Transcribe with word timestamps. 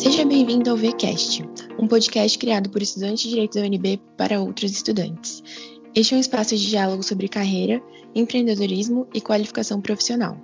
Seja 0.00 0.24
bem-vindo 0.24 0.70
ao 0.70 0.78
VCast, 0.78 1.44
um 1.78 1.86
podcast 1.86 2.38
criado 2.38 2.70
por 2.70 2.80
estudantes 2.80 3.24
de 3.24 3.28
Direito 3.28 3.60
da 3.60 3.66
UNB 3.66 4.00
para 4.16 4.40
outros 4.40 4.72
estudantes. 4.72 5.42
Este 5.94 6.14
é 6.14 6.16
um 6.16 6.20
espaço 6.20 6.56
de 6.56 6.70
diálogo 6.70 7.02
sobre 7.02 7.28
carreira, 7.28 7.82
empreendedorismo 8.14 9.06
e 9.12 9.20
qualificação 9.20 9.78
profissional. 9.78 10.38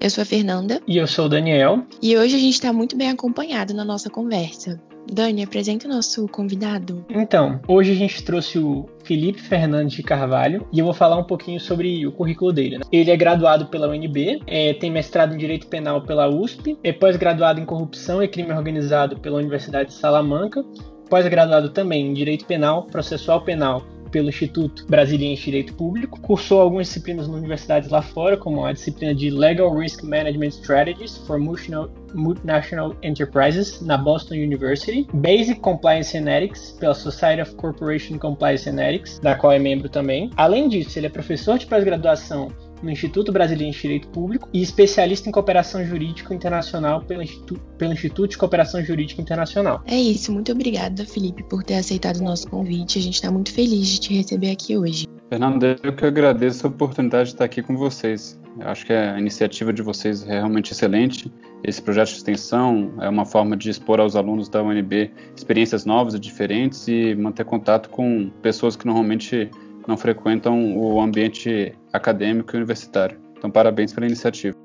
Eu 0.00 0.08
sou 0.08 0.22
a 0.22 0.24
Fernanda. 0.24 0.80
E 0.86 0.98
eu 0.98 1.08
sou 1.08 1.24
o 1.24 1.28
Daniel. 1.28 1.84
E 2.00 2.16
hoje 2.16 2.36
a 2.36 2.38
gente 2.38 2.54
está 2.54 2.72
muito 2.72 2.96
bem 2.96 3.10
acompanhado 3.10 3.74
na 3.74 3.84
nossa 3.84 4.08
conversa. 4.08 4.80
Dani, 5.10 5.42
apresenta 5.42 5.86
o 5.86 5.90
nosso 5.90 6.26
convidado. 6.28 7.04
Então, 7.08 7.60
hoje 7.66 7.92
a 7.92 7.94
gente 7.94 8.22
trouxe 8.22 8.58
o 8.58 8.86
Felipe 9.04 9.40
Fernandes 9.40 9.96
de 9.96 10.02
Carvalho 10.02 10.66
e 10.72 10.78
eu 10.78 10.84
vou 10.84 10.94
falar 10.94 11.16
um 11.16 11.24
pouquinho 11.24 11.60
sobre 11.60 12.06
o 12.06 12.12
currículo 12.12 12.52
dele. 12.52 12.78
Né? 12.78 12.84
Ele 12.90 13.10
é 13.10 13.16
graduado 13.16 13.66
pela 13.66 13.88
UNB, 13.88 14.42
é, 14.46 14.74
tem 14.74 14.90
mestrado 14.90 15.34
em 15.34 15.38
Direito 15.38 15.66
Penal 15.66 16.02
pela 16.02 16.28
USP, 16.28 16.78
é 16.82 16.92
pós-graduado 16.92 17.60
em 17.60 17.64
Corrupção 17.64 18.22
e 18.22 18.28
Crime 18.28 18.52
Organizado 18.52 19.18
pela 19.18 19.38
Universidade 19.38 19.90
de 19.90 19.94
Salamanca, 19.94 20.64
pós-graduado 21.08 21.70
também 21.70 22.06
em 22.06 22.14
Direito 22.14 22.46
Penal, 22.46 22.84
Processual 22.84 23.42
Penal 23.42 23.82
pelo 24.12 24.28
Instituto 24.28 24.86
Brasiliense 24.86 25.40
de 25.40 25.44
Direito 25.46 25.74
Público, 25.74 26.20
cursou 26.20 26.60
algumas 26.60 26.86
disciplinas 26.86 27.26
nas 27.26 27.36
universidades 27.36 27.88
lá 27.90 28.02
fora, 28.02 28.36
como 28.36 28.64
a 28.64 28.72
disciplina 28.72 29.14
de 29.14 29.30
Legal 29.30 29.74
Risk 29.74 30.04
Management 30.04 30.50
Strategies 30.50 31.16
for 31.26 31.40
Multinational 31.40 32.94
Enterprises 33.02 33.80
na 33.80 33.96
Boston 33.96 34.34
University, 34.34 35.08
Basic 35.14 35.58
Compliance 35.60 36.16
and 36.16 36.28
Ethics 36.28 36.76
pela 36.78 36.94
Society 36.94 37.40
of 37.40 37.54
Corporation 37.56 38.18
Compliance 38.18 38.68
and 38.68 38.78
Ethics, 38.78 39.18
da 39.18 39.34
qual 39.34 39.52
é 39.52 39.58
membro 39.58 39.88
também. 39.88 40.30
Além 40.36 40.68
disso, 40.68 40.98
ele 40.98 41.06
é 41.06 41.10
professor 41.10 41.58
de 41.58 41.66
pós-graduação 41.66 42.48
no 42.82 42.90
Instituto 42.90 43.32
Brasileiro 43.32 43.72
de 43.72 43.80
Direito 43.80 44.08
Público 44.08 44.48
e 44.52 44.60
especialista 44.60 45.28
em 45.28 45.32
cooperação 45.32 45.84
jurídica 45.84 46.34
internacional 46.34 47.02
pelo 47.02 47.22
Instituto, 47.22 47.60
pelo 47.78 47.92
Instituto 47.92 48.30
de 48.30 48.38
Cooperação 48.38 48.82
Jurídica 48.84 49.20
Internacional. 49.20 49.82
É 49.86 49.96
isso, 49.96 50.32
muito 50.32 50.50
obrigada, 50.52 51.04
Felipe, 51.04 51.42
por 51.44 51.62
ter 51.62 51.74
aceitado 51.74 52.16
o 52.18 52.24
nosso 52.24 52.48
convite. 52.48 52.98
A 52.98 53.02
gente 53.02 53.14
está 53.14 53.30
muito 53.30 53.52
feliz 53.52 53.88
de 53.88 54.00
te 54.00 54.14
receber 54.14 54.50
aqui 54.50 54.76
hoje. 54.76 55.06
Fernando, 55.28 55.76
eu 55.82 55.94
que 55.94 56.04
agradeço 56.04 56.66
a 56.66 56.70
oportunidade 56.70 57.30
de 57.30 57.34
estar 57.34 57.44
aqui 57.44 57.62
com 57.62 57.76
vocês. 57.76 58.38
Eu 58.60 58.68
acho 58.68 58.84
que 58.84 58.92
a 58.92 59.18
iniciativa 59.18 59.72
de 59.72 59.80
vocês 59.80 60.28
é 60.28 60.32
realmente 60.32 60.72
excelente. 60.72 61.32
Esse 61.64 61.80
projeto 61.80 62.08
de 62.08 62.16
extensão 62.16 62.92
é 63.00 63.08
uma 63.08 63.24
forma 63.24 63.56
de 63.56 63.70
expor 63.70 63.98
aos 63.98 64.14
alunos 64.14 64.48
da 64.48 64.62
UNB 64.62 65.10
experiências 65.34 65.86
novas 65.86 66.12
e 66.14 66.18
diferentes 66.18 66.86
e 66.86 67.14
manter 67.14 67.44
contato 67.44 67.88
com 67.88 68.30
pessoas 68.42 68.76
que 68.76 68.84
normalmente 68.84 69.50
não 69.86 69.96
frequentam 69.96 70.76
o 70.76 71.00
ambiente 71.00 71.72
acadêmico 71.92 72.54
e 72.54 72.56
universitário. 72.56 73.18
Então, 73.36 73.50
parabéns 73.50 73.92
pela 73.92 74.06
iniciativa. 74.06 74.56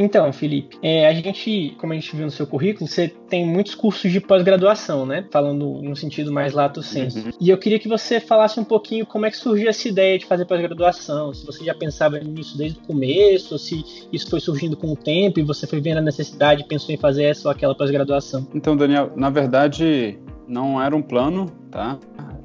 Então, 0.00 0.32
Felipe, 0.32 0.78
é, 0.80 1.08
a 1.08 1.12
gente, 1.12 1.74
como 1.76 1.92
a 1.92 1.96
gente 1.96 2.14
viu 2.14 2.24
no 2.24 2.30
seu 2.30 2.46
currículo, 2.46 2.86
você 2.86 3.08
tem 3.08 3.44
muitos 3.44 3.74
cursos 3.74 4.12
de 4.12 4.20
pós-graduação, 4.20 5.04
né? 5.04 5.26
Falando 5.32 5.82
no 5.82 5.96
sentido 5.96 6.32
mais 6.32 6.52
lato 6.52 6.84
sensu. 6.84 7.18
Uhum. 7.18 7.30
E 7.40 7.50
eu 7.50 7.58
queria 7.58 7.80
que 7.80 7.88
você 7.88 8.20
falasse 8.20 8.60
um 8.60 8.64
pouquinho 8.64 9.04
como 9.04 9.26
é 9.26 9.30
que 9.30 9.36
surgiu 9.36 9.68
essa 9.68 9.88
ideia 9.88 10.16
de 10.16 10.24
fazer 10.24 10.44
pós-graduação. 10.44 11.34
Se 11.34 11.44
você 11.44 11.64
já 11.64 11.74
pensava 11.74 12.20
nisso 12.20 12.56
desde 12.56 12.78
o 12.78 12.82
começo, 12.82 13.54
ou 13.54 13.58
se 13.58 13.84
isso 14.12 14.30
foi 14.30 14.38
surgindo 14.38 14.76
com 14.76 14.92
o 14.92 14.96
tempo 14.96 15.40
e 15.40 15.42
você 15.42 15.66
foi 15.66 15.80
vendo 15.80 15.98
a 15.98 16.02
necessidade 16.02 16.62
e 16.62 16.68
pensou 16.68 16.94
em 16.94 16.98
fazer 16.98 17.24
essa 17.24 17.48
ou 17.48 17.52
aquela 17.52 17.74
pós-graduação. 17.74 18.46
Então, 18.54 18.76
Daniel, 18.76 19.10
na 19.16 19.30
verdade, 19.30 20.16
não 20.46 20.80
era 20.80 20.94
um 20.94 21.02
plano, 21.02 21.46
tá? 21.72 21.98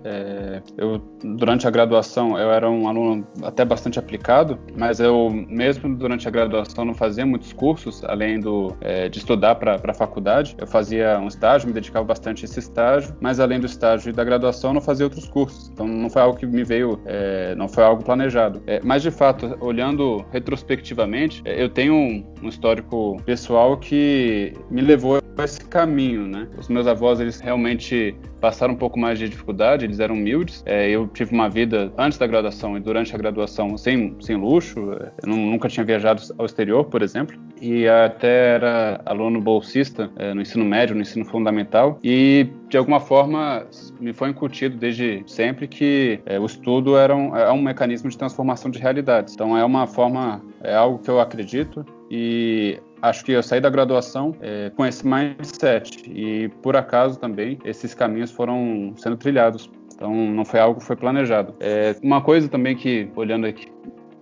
É, 0.04 0.62
eu 0.78 1.02
durante 1.23 1.68
a 1.68 1.72
graduação 1.72 2.38
eu 2.38 2.52
era 2.52 2.70
um 2.70 2.88
aluno 2.88 3.26
até 3.44 3.64
bastante 3.64 3.98
aplicado, 3.98 4.59
mas 4.78 5.00
eu 5.00 5.30
mesmo 5.30 5.96
durante 5.96 6.28
a 6.28 6.32
graduação 6.32 6.86
não 6.86 6.94
fazia 6.94 7.26
muitos 7.26 7.54
cursos 7.54 8.04
além 8.04 8.40
do 8.40 8.76
é, 8.81 9.08
de 9.09 9.20
estudar 9.20 9.56
para 9.56 9.80
a 9.84 9.94
faculdade. 9.94 10.56
Eu 10.58 10.68
fazia 10.68 11.20
um 11.20 11.28
estágio, 11.28 11.68
me 11.68 11.74
dedicava 11.74 12.06
bastante 12.06 12.44
a 12.44 12.46
esse 12.46 12.59
estágio, 12.59 13.16
mas 13.22 13.40
além 13.40 13.59
do 13.59 13.66
estágio 13.66 14.09
e 14.09 14.13
da 14.13 14.24
graduação 14.24 14.72
eu 14.72 14.75
não 14.75 14.81
fazia 14.81 15.06
outros 15.06 15.28
cursos. 15.28 15.69
Então 15.69 15.88
não 15.88 16.09
foi 16.09 16.22
algo 16.22 16.38
que 16.38 16.46
me 16.46 16.63
veio, 16.63 17.00
é, 17.06 17.56
não 17.56 17.68
foi 17.68 17.84
algo 17.84 18.03
planejado. 18.03 18.62
É, 18.68 18.80
mas 18.84 19.02
de 19.02 19.12
fato, 19.12 19.58
olhando 19.59 20.25
retrospectivamente, 20.31 21.42
é, 21.46 21.62
eu 21.62 21.69
tenho 21.69 21.94
um, 21.94 22.25
um 22.42 22.47
histórico 22.50 23.18
pessoal 23.25 23.78
que 23.78 24.53
me 24.69 24.81
levou 24.81 25.18
a 25.18 25.44
esse 25.44 25.66
caminho, 25.66 26.28
né? 26.28 26.47
Os 26.58 26.68
meus 26.68 26.86
avós 26.88 27.19
eles 27.19 27.40
realmente 27.40 28.16
passaram 28.40 28.74
um 28.74 28.78
pouco 28.78 29.00
mais 29.00 29.18
de 29.18 29.30
dificuldade, 29.30 29.86
eles 29.94 30.00
eram 30.00 30.16
humildes. 30.16 30.64
É, 30.66 30.90
eu 30.90 31.08
tive 31.08 31.34
uma 31.34 31.50
vida 31.50 31.92
antes 31.98 32.18
da 32.18 32.28
graduação 32.28 32.76
e 32.76 32.80
durante 32.80 33.14
a 33.14 33.18
graduação 33.18 33.78
sem, 33.78 34.16
sem 34.20 34.36
luxo. 34.36 34.80
Eu 35.22 35.30
nunca 35.30 35.70
tinha 35.70 35.86
viajado 35.86 36.22
ao 36.38 36.46
exterior, 36.46 36.86
por 36.86 37.02
exemplo. 37.02 37.38
E 37.62 37.88
até 37.88 38.56
era 38.56 39.02
aluno 39.06 39.40
bolsista 39.40 40.09
é, 40.18 40.34
no 40.34 40.42
ensino 40.42 40.66
médio, 40.66 40.96
no 40.96 41.02
ensino 41.02 41.26
fundamental. 41.26 42.00
E 42.04 42.48
de 42.70 42.78
alguma 42.78 43.00
forma 43.00 43.66
me 44.00 44.14
foi 44.14 44.30
incutido 44.30 44.78
desde 44.78 45.24
sempre 45.28 45.68
que 45.68 46.20
é, 46.25 46.40
o 46.40 46.46
estudo 46.46 46.98
era 46.98 47.16
um, 47.16 47.36
é 47.36 47.52
um 47.52 47.62
mecanismo 47.62 48.10
de 48.10 48.18
transformação 48.18 48.70
de 48.70 48.80
realidades. 48.80 49.34
Então 49.34 49.56
é 49.58 49.64
uma 49.64 49.88
forma, 49.88 50.42
é 50.62 50.75
algo 50.75 51.00
que 51.00 51.10
eu 51.10 51.20
acredito 51.20 51.86
e 52.10 52.80
acho 53.04 53.25
que 53.25 53.34
eu 53.34 53.44
saí 53.44 53.60
da 53.60 53.70
graduação 53.70 54.34
é, 54.40 54.72
com 54.75 54.86
esse 54.86 55.06
mindset 55.06 56.10
e 56.10 56.48
por 56.62 56.75
acaso 56.75 57.20
também 57.20 57.60
esses 57.66 57.94
caminhos 57.94 58.31
foram 58.31 58.94
sendo 58.96 59.18
trilhados. 59.18 59.70
Então 59.96 60.14
não 60.14 60.44
foi 60.46 60.59
algo 60.59 60.80
que 60.80 60.86
foi 60.86 60.96
planejado. 60.96 61.54
É, 61.59 61.96
uma 62.02 62.22
coisa 62.22 62.48
também 62.50 62.76
que 62.76 63.09
olhando 63.16 63.46
aqui 63.46 63.72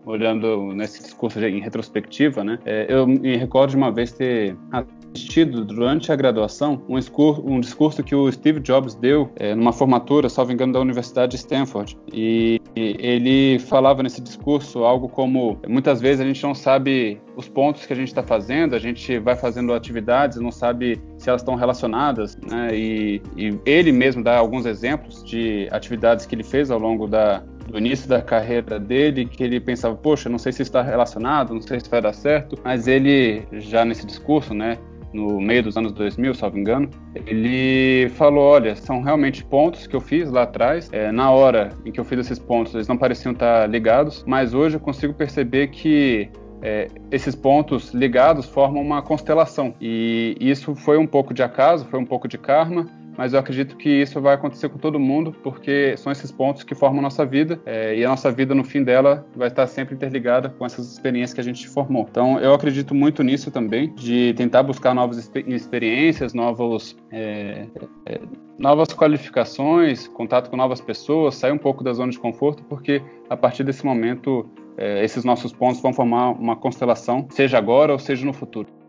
olhando 0.06 0.73
nesse 0.73 1.01
discurso 1.01 1.39
em 1.39 1.59
retrospectiva, 1.59 2.44
né? 2.44 2.59
É, 2.66 2.88
eu 2.89 3.07
me 3.07 3.35
recordo 3.38 3.72
de 3.72 3.78
uma 3.78 3.91
vez 3.91 4.12
ter 4.12 4.56
assistido 4.72 5.66
durante 5.66 6.12
a 6.12 6.16
graduação 6.16 6.81
um 6.88 6.97
discurso, 6.97 7.44
um 7.45 7.59
discurso 7.59 8.03
que 8.03 8.16
o 8.16 8.31
Steve 8.31 8.59
Jobs 8.59 8.95
deu 8.95 9.29
é, 9.35 9.53
numa 9.53 9.73
formatura, 9.73 10.29
salvo 10.29 10.51
engano, 10.51 10.73
da 10.73 10.79
Universidade 10.79 11.31
de 11.31 11.38
Stanford. 11.38 11.97
E, 12.11 12.61
e 12.75 12.95
ele 13.00 13.59
falava 13.59 14.01
nesse 14.01 14.22
discurso 14.22 14.84
algo 14.84 15.09
como: 15.09 15.59
muitas 15.67 16.01
vezes 16.01 16.22
a 16.22 16.25
gente 16.25 16.41
não 16.44 16.56
sabe 16.56 17.19
os 17.35 17.47
pontos 17.47 17.85
que 17.85 17.94
a 17.94 17.95
gente 17.95 18.07
está 18.07 18.23
fazendo, 18.23 18.75
a 18.75 18.79
gente 18.79 19.19
vai 19.19 19.35
fazendo 19.35 19.73
atividades 19.73 20.38
não 20.38 20.51
sabe 20.51 21.01
se 21.17 21.29
elas 21.29 21.41
estão 21.41 21.56
relacionadas, 21.56 22.38
né? 22.50 22.69
E, 22.73 23.22
e 23.38 23.57
ele 23.66 23.91
mesmo 23.91 24.23
dá 24.23 24.38
alguns 24.38 24.66
exemplos 24.66 25.23
de 25.23 25.67
atividades 25.72 26.25
que 26.25 26.35
ele 26.35 26.44
fez 26.44 26.72
ao 26.72 26.79
longo 26.79 27.07
da, 27.07 27.44
do 27.72 27.78
início 27.78 28.08
da 28.08 28.22
carreira 28.22 28.80
dele, 28.80 29.26
que 29.26 29.44
ele 29.44 29.59
pensava, 29.59 29.96
poxa, 29.96 30.30
não 30.30 30.38
sei 30.38 30.52
se 30.52 30.62
está 30.62 30.82
relacionado, 30.82 31.54
não 31.54 31.62
sei 31.62 31.80
se 31.80 31.90
vai 31.90 32.02
dar 32.02 32.14
certo, 32.14 32.58
mas 32.64 32.88
ele 32.88 33.44
já 33.54 33.86
nesse 33.86 34.06
discurso, 34.06 34.54
né, 34.54 34.78
no 35.14 35.40
meio 35.40 35.64
dos 35.64 35.76
anos 35.78 35.92
2000, 35.92 36.34
salvo 36.34 36.58
engano, 36.58 36.90
ele 37.26 38.09
falou: 38.09 38.44
olha, 38.44 38.76
são 38.76 39.02
realmente 39.02 39.44
pontos 39.44 39.88
que 39.88 39.96
eu 39.96 40.02
fiz 40.02 40.30
lá 40.32 40.44
atrás. 40.44 40.90
É, 40.92 41.12
na 41.12 41.32
hora 41.32 41.70
em 41.86 41.92
que 41.92 42.00
eu 42.00 42.06
fiz 42.06 42.20
esses 42.20 42.40
pontos, 42.40 42.74
eles 42.74 42.88
não 42.88 42.98
pareciam 42.98 43.34
estar 43.34 43.70
ligados, 43.70 44.24
mas 44.26 44.53
hoje 44.53 44.78
eu 44.78 44.80
consigo 44.80 45.14
perceber 45.14 45.68
que 45.68 46.30
é, 46.62 46.88
esses 47.12 47.36
pontos 47.36 47.94
ligados 47.94 48.46
formam 48.46 48.82
uma 48.82 49.02
constelação. 49.02 49.74
E 49.82 50.38
isso 50.40 50.76
foi 50.76 50.98
um 50.98 51.08
pouco 51.08 51.34
de 51.34 51.44
acaso, 51.44 51.86
foi 51.86 52.00
um 52.00 52.06
pouco 52.06 52.28
de 52.28 52.38
karma, 52.38 52.86
mas 53.22 53.34
eu 53.34 53.40
acredito 53.40 53.78
que 53.78 53.88
isso 53.88 54.20
vai 54.20 54.34
acontecer 54.34 54.68
com 54.68 54.80
todo 54.80 55.00
mundo, 55.00 55.32
porque 55.44 55.96
são 55.96 56.12
esses 56.12 56.32
pontos 56.32 56.64
que 56.64 56.74
formam 56.74 57.04
nossa 57.04 57.24
vida, 57.24 57.62
é, 57.68 57.96
e 57.96 58.04
a 58.04 58.09
nossa 58.09 58.32
vida, 58.32 58.56
no 58.56 58.64
fim 58.64 58.84
dela, 58.84 59.24
vai 59.36 59.48
estar 59.48 59.68
sempre 59.68 59.94
interligada 59.94 60.50
com 60.50 60.66
essas 60.66 60.92
experiências 60.92 61.32
que 61.36 61.40
a 61.40 61.44
gente 61.44 61.70
formou. 61.70 62.08
Então, 62.09 62.40
eu 62.40 62.52
acredito 62.52 62.96
muito 62.96 63.22
nisso 63.22 63.52
também, 63.52 63.94
de 63.94 64.34
tentar 64.34 64.64
buscar 64.64 64.96
novas 64.96 65.30
experiências, 65.46 66.34
novos, 66.34 66.98
é, 67.12 67.68
é, 68.08 68.22
novas 68.58 68.88
qualificações, 68.88 70.08
contato 70.08 70.50
com 70.50 70.58
novas 70.58 70.82
pessoas, 70.82 71.36
sair 71.36 71.52
um 71.52 71.59
pouco 71.59 71.84
da 71.84 71.94
zona 71.94 72.12
de 72.12 72.18
conforto, 72.18 72.64
porque 72.64 73.03
a 73.30 73.38
partir 73.38 73.64
desse 73.64 73.86
momento, 73.86 74.50
é, 74.76 75.06
esses 75.06 75.24
nossos 75.24 75.53
pontos 75.53 75.80
vão 75.80 75.94
formar 75.94 76.32
uma 76.32 76.56
constelação, 76.56 77.28
seja 77.29 77.59
agora 77.59 77.94
ou 77.94 78.00
seja 78.00 78.26
no 78.26 78.34
futuro 78.34 78.80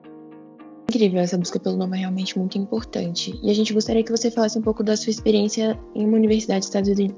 incrível, 0.93 1.21
essa 1.21 1.39
busca 1.39 1.59
pelo 1.59 1.77
nome 1.77 1.97
é 1.97 2.01
realmente 2.01 2.39
muito 2.39 2.59
importante. 2.59 3.39
E 3.43 3.51
a 3.51 3.55
gente 3.55 3.73
gostaria 3.73 4.05
que 4.05 4.11
você 4.11 4.31
falasse 4.31 4.59
um 4.59 4.63
pouco 4.63 4.85
da 4.85 4.95
sua 4.95 5.11
experiência 5.11 5.79
em 5.95 6.07
uma 6.07 6.19
universidade 6.19 6.67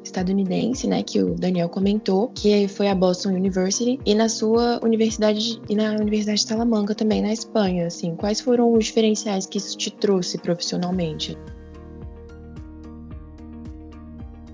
estadunidense, 0.04 0.86
né, 0.86 1.02
que 1.02 1.20
o 1.20 1.34
Daniel 1.34 1.68
comentou, 1.68 2.28
que 2.28 2.68
foi 2.68 2.86
a 2.88 2.94
Boston 2.94 3.30
University, 3.30 3.98
e 4.06 4.14
na 4.14 4.28
sua 4.28 4.78
universidade 4.82 5.60
e 5.68 5.74
na 5.74 5.92
Universidade 5.96 6.40
de 6.40 6.46
Salamanca 6.46 6.94
também, 6.94 7.20
na 7.20 7.32
Espanha, 7.32 7.88
assim. 7.88 8.14
Quais 8.14 8.40
foram 8.40 8.72
os 8.72 8.84
diferenciais 8.84 9.44
que 9.44 9.58
isso 9.58 9.76
te 9.76 9.90
trouxe 9.90 10.38
profissionalmente? 10.38 11.36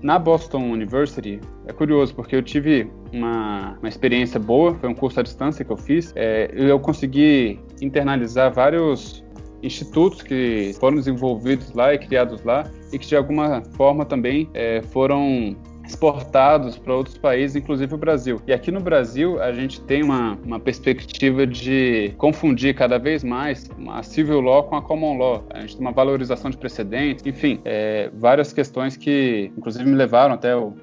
Na 0.01 0.17
Boston 0.17 0.63
University, 0.63 1.39
é 1.67 1.71
curioso, 1.71 2.15
porque 2.15 2.35
eu 2.35 2.41
tive 2.41 2.89
uma, 3.13 3.77
uma 3.77 3.87
experiência 3.87 4.39
boa, 4.39 4.73
foi 4.73 4.89
um 4.89 4.95
curso 4.95 5.19
à 5.19 5.23
distância 5.23 5.63
que 5.63 5.71
eu 5.71 5.77
fiz. 5.77 6.11
É, 6.15 6.51
eu 6.55 6.79
consegui 6.79 7.59
internalizar 7.81 8.53
vários 8.53 9.23
institutos 9.63 10.21
que 10.21 10.75
foram 10.79 10.97
desenvolvidos 10.97 11.71
lá 11.73 11.93
e 11.93 11.97
criados 11.97 12.43
lá 12.43 12.69
e 12.91 12.97
que 12.97 13.07
de 13.07 13.15
alguma 13.15 13.61
forma 13.75 14.05
também 14.05 14.49
é, 14.53 14.81
foram 14.81 15.55
exportados 15.85 16.77
para 16.77 16.95
outros 16.95 17.17
países, 17.17 17.55
inclusive 17.55 17.93
o 17.93 17.97
Brasil. 17.97 18.41
E 18.47 18.53
aqui 18.53 18.71
no 18.71 18.79
Brasil, 18.79 19.41
a 19.41 19.51
gente 19.51 19.81
tem 19.81 20.03
uma, 20.03 20.37
uma 20.43 20.59
perspectiva 20.59 21.45
de 21.45 22.13
confundir 22.17 22.73
cada 22.73 22.97
vez 22.97 23.23
mais 23.23 23.69
a 23.89 24.01
civil 24.01 24.39
law 24.39 24.63
com 24.63 24.75
a 24.75 24.81
common 24.81 25.17
law. 25.17 25.45
A 25.49 25.59
gente 25.61 25.75
tem 25.75 25.85
uma 25.85 25.91
valorização 25.91 26.49
de 26.49 26.57
precedentes, 26.57 27.25
enfim, 27.25 27.59
é, 27.65 28.09
várias 28.13 28.53
questões 28.53 28.95
que, 28.95 29.51
inclusive, 29.57 29.83
me 29.83 29.95
levaram 29.95 30.35
até 30.35 30.55
o 30.55 30.73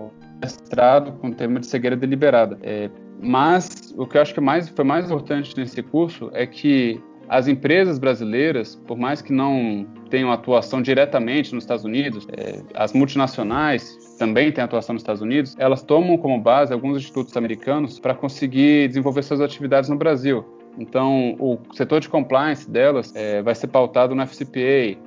mestrado 0.42 1.12
com 1.12 1.28
o 1.28 1.34
tema 1.34 1.58
de 1.58 1.66
cegueira 1.66 1.96
deliberada. 1.96 2.58
É, 2.62 2.90
mas 3.20 3.94
o 3.96 4.06
que 4.06 4.16
eu 4.16 4.22
acho 4.22 4.34
que 4.34 4.40
mais, 4.40 4.68
foi 4.68 4.84
mais 4.84 5.06
importante 5.06 5.56
nesse 5.56 5.82
curso 5.82 6.30
é 6.32 6.46
que 6.46 7.00
as 7.28 7.46
empresas 7.46 7.98
brasileiras, 7.98 8.74
por 8.86 8.96
mais 8.96 9.20
que 9.20 9.32
não 9.32 9.86
tenham 10.08 10.32
atuação 10.32 10.80
diretamente 10.80 11.54
nos 11.54 11.64
Estados 11.64 11.84
Unidos, 11.84 12.26
é, 12.32 12.62
as 12.74 12.94
multinacionais 12.94 14.16
também 14.18 14.50
têm 14.50 14.64
atuação 14.64 14.94
nos 14.94 15.02
Estados 15.02 15.20
Unidos, 15.20 15.54
elas 15.58 15.82
tomam 15.82 16.16
como 16.16 16.40
base 16.40 16.72
alguns 16.72 16.96
institutos 16.96 17.36
americanos 17.36 18.00
para 18.00 18.14
conseguir 18.14 18.88
desenvolver 18.88 19.22
suas 19.22 19.40
atividades 19.40 19.90
no 19.90 19.96
Brasil. 19.96 20.44
Então, 20.78 21.36
o 21.38 21.58
setor 21.74 22.00
de 22.00 22.08
compliance 22.08 22.70
delas 22.70 23.14
é, 23.14 23.42
vai 23.42 23.54
ser 23.54 23.66
pautado 23.66 24.14
no 24.14 24.22
FCPA, 24.22 24.98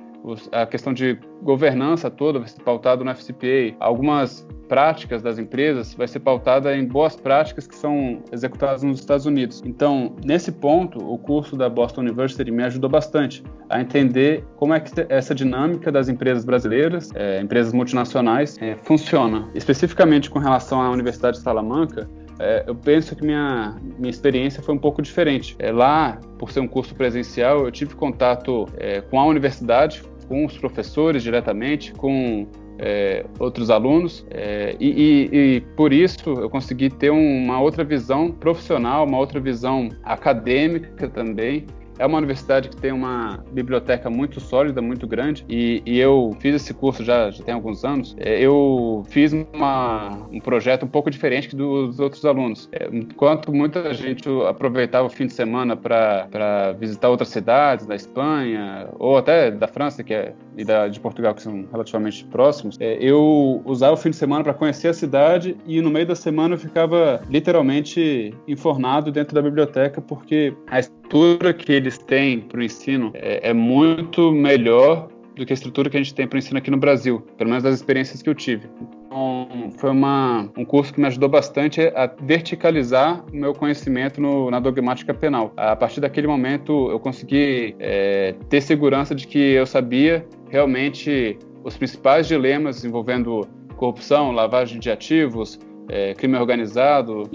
a 0.52 0.66
questão 0.66 0.92
de 0.92 1.18
governança 1.42 2.10
toda 2.10 2.38
vai 2.38 2.48
ser 2.48 2.62
pautada 2.62 3.02
no 3.04 3.10
FCPA. 3.10 3.76
Algumas 3.80 4.46
práticas 4.68 5.20
das 5.20 5.38
empresas 5.38 5.94
vai 5.94 6.08
ser 6.08 6.20
pautada 6.20 6.74
em 6.74 6.86
boas 6.86 7.14
práticas 7.14 7.66
que 7.66 7.74
são 7.74 8.22
executadas 8.32 8.82
nos 8.82 9.00
Estados 9.00 9.26
Unidos. 9.26 9.62
Então, 9.66 10.16
nesse 10.24 10.50
ponto, 10.50 10.98
o 10.98 11.18
curso 11.18 11.56
da 11.56 11.68
Boston 11.68 12.02
University 12.02 12.50
me 12.50 12.62
ajudou 12.62 12.88
bastante 12.88 13.42
a 13.68 13.80
entender 13.80 14.44
como 14.56 14.72
é 14.72 14.80
que 14.80 14.90
essa 15.08 15.34
dinâmica 15.34 15.92
das 15.92 16.08
empresas 16.08 16.44
brasileiras, 16.44 17.10
é, 17.14 17.40
empresas 17.40 17.72
multinacionais, 17.72 18.56
é, 18.62 18.76
funciona. 18.76 19.48
Especificamente 19.54 20.30
com 20.30 20.38
relação 20.38 20.80
à 20.80 20.90
Universidade 20.90 21.36
de 21.36 21.42
Salamanca, 21.42 22.08
é, 22.42 22.64
eu 22.66 22.74
penso 22.74 23.14
que 23.14 23.24
minha, 23.24 23.76
minha 23.98 24.10
experiência 24.10 24.62
foi 24.62 24.74
um 24.74 24.78
pouco 24.78 25.00
diferente. 25.00 25.54
É, 25.58 25.70
lá, 25.70 26.18
por 26.38 26.50
ser 26.50 26.60
um 26.60 26.66
curso 26.66 26.94
presencial, 26.94 27.64
eu 27.64 27.70
tive 27.70 27.94
contato 27.94 28.68
é, 28.76 29.00
com 29.00 29.20
a 29.20 29.24
universidade, 29.24 30.02
com 30.28 30.44
os 30.44 30.58
professores 30.58 31.22
diretamente, 31.22 31.92
com 31.92 32.46
é, 32.78 33.24
outros 33.38 33.70
alunos, 33.70 34.26
é, 34.30 34.76
e, 34.80 34.88
e, 34.88 35.36
e, 35.36 35.60
por 35.76 35.92
isso 35.92 36.30
eu 36.30 36.50
consegui 36.50 36.90
ter 36.90 37.10
uma 37.10 37.60
outra 37.60 37.84
visão 37.84 38.32
profissional, 38.32 39.06
uma 39.06 39.18
outra 39.18 39.38
visão 39.38 39.88
acadêmica 40.02 41.08
também, 41.08 41.66
é 41.98 42.06
uma 42.06 42.18
universidade 42.18 42.68
que 42.68 42.76
tem 42.76 42.92
uma 42.92 43.44
biblioteca 43.52 44.10
muito 44.10 44.40
sólida, 44.40 44.80
muito 44.80 45.06
grande, 45.06 45.44
e, 45.48 45.82
e 45.84 45.98
eu 45.98 46.36
fiz 46.40 46.54
esse 46.54 46.74
curso 46.74 47.04
já, 47.04 47.30
já 47.30 47.44
tem 47.44 47.54
alguns 47.54 47.84
anos. 47.84 48.14
É, 48.18 48.40
eu 48.40 49.04
fiz 49.08 49.32
uma, 49.32 50.26
um 50.30 50.40
projeto 50.40 50.84
um 50.84 50.88
pouco 50.88 51.10
diferente 51.10 51.54
dos 51.54 51.98
outros 52.00 52.24
alunos. 52.24 52.68
É, 52.72 52.88
enquanto 52.92 53.52
muita 53.52 53.92
gente 53.94 54.28
aproveitava 54.48 55.06
o 55.06 55.10
fim 55.10 55.26
de 55.26 55.32
semana 55.32 55.76
para 55.76 56.72
visitar 56.78 57.08
outras 57.08 57.28
cidades 57.28 57.86
da 57.86 57.94
Espanha, 57.94 58.88
ou 58.98 59.16
até 59.16 59.50
da 59.50 59.68
França, 59.68 60.02
que 60.02 60.14
é, 60.14 60.34
e 60.56 60.64
da, 60.64 60.88
de 60.88 61.00
Portugal, 61.00 61.34
que 61.34 61.42
são 61.42 61.66
relativamente 61.70 62.24
próximos, 62.26 62.76
é, 62.80 62.98
eu 63.00 63.62
usava 63.64 63.94
o 63.94 63.96
fim 63.96 64.10
de 64.10 64.16
semana 64.16 64.44
para 64.44 64.54
conhecer 64.54 64.88
a 64.88 64.94
cidade 64.94 65.56
e 65.66 65.80
no 65.80 65.90
meio 65.90 66.06
da 66.06 66.14
semana 66.14 66.54
eu 66.54 66.58
ficava 66.58 67.22
literalmente 67.28 68.34
informado 68.46 69.10
dentro 69.10 69.34
da 69.34 69.42
biblioteca, 69.42 70.00
porque 70.00 70.54
a 70.66 70.80
estrutura 70.80 71.52
que 71.52 71.72
eles 71.82 71.98
têm 71.98 72.40
para 72.40 72.60
o 72.60 72.62
ensino 72.62 73.10
é, 73.14 73.50
é 73.50 73.52
muito 73.52 74.32
melhor 74.32 75.08
do 75.36 75.46
que 75.46 75.52
a 75.52 75.54
estrutura 75.54 75.88
que 75.88 75.96
a 75.96 76.00
gente 76.00 76.14
tem 76.14 76.26
para 76.26 76.36
o 76.36 76.38
ensino 76.38 76.58
aqui 76.58 76.70
no 76.70 76.76
Brasil, 76.76 77.20
pelo 77.36 77.50
menos 77.50 77.62
das 77.64 77.74
experiências 77.74 78.22
que 78.22 78.28
eu 78.28 78.34
tive. 78.34 78.68
Então, 79.06 79.70
foi 79.78 79.90
uma, 79.90 80.50
um 80.56 80.64
curso 80.64 80.92
que 80.92 81.00
me 81.00 81.06
ajudou 81.06 81.28
bastante 81.28 81.80
a 81.80 82.10
verticalizar 82.22 83.24
o 83.32 83.36
meu 83.36 83.54
conhecimento 83.54 84.20
no, 84.20 84.50
na 84.50 84.60
dogmática 84.60 85.12
penal. 85.14 85.52
A 85.56 85.74
partir 85.74 86.00
daquele 86.00 86.26
momento, 86.26 86.90
eu 86.90 87.00
consegui 87.00 87.74
é, 87.78 88.34
ter 88.48 88.60
segurança 88.60 89.14
de 89.14 89.26
que 89.26 89.38
eu 89.38 89.66
sabia 89.66 90.26
realmente 90.50 91.38
os 91.64 91.76
principais 91.76 92.28
dilemas 92.28 92.84
envolvendo 92.84 93.46
corrupção, 93.76 94.32
lavagem 94.32 94.78
de 94.78 94.90
ativos, 94.90 95.58
é, 95.88 96.14
crime 96.14 96.36
organizado 96.36 97.28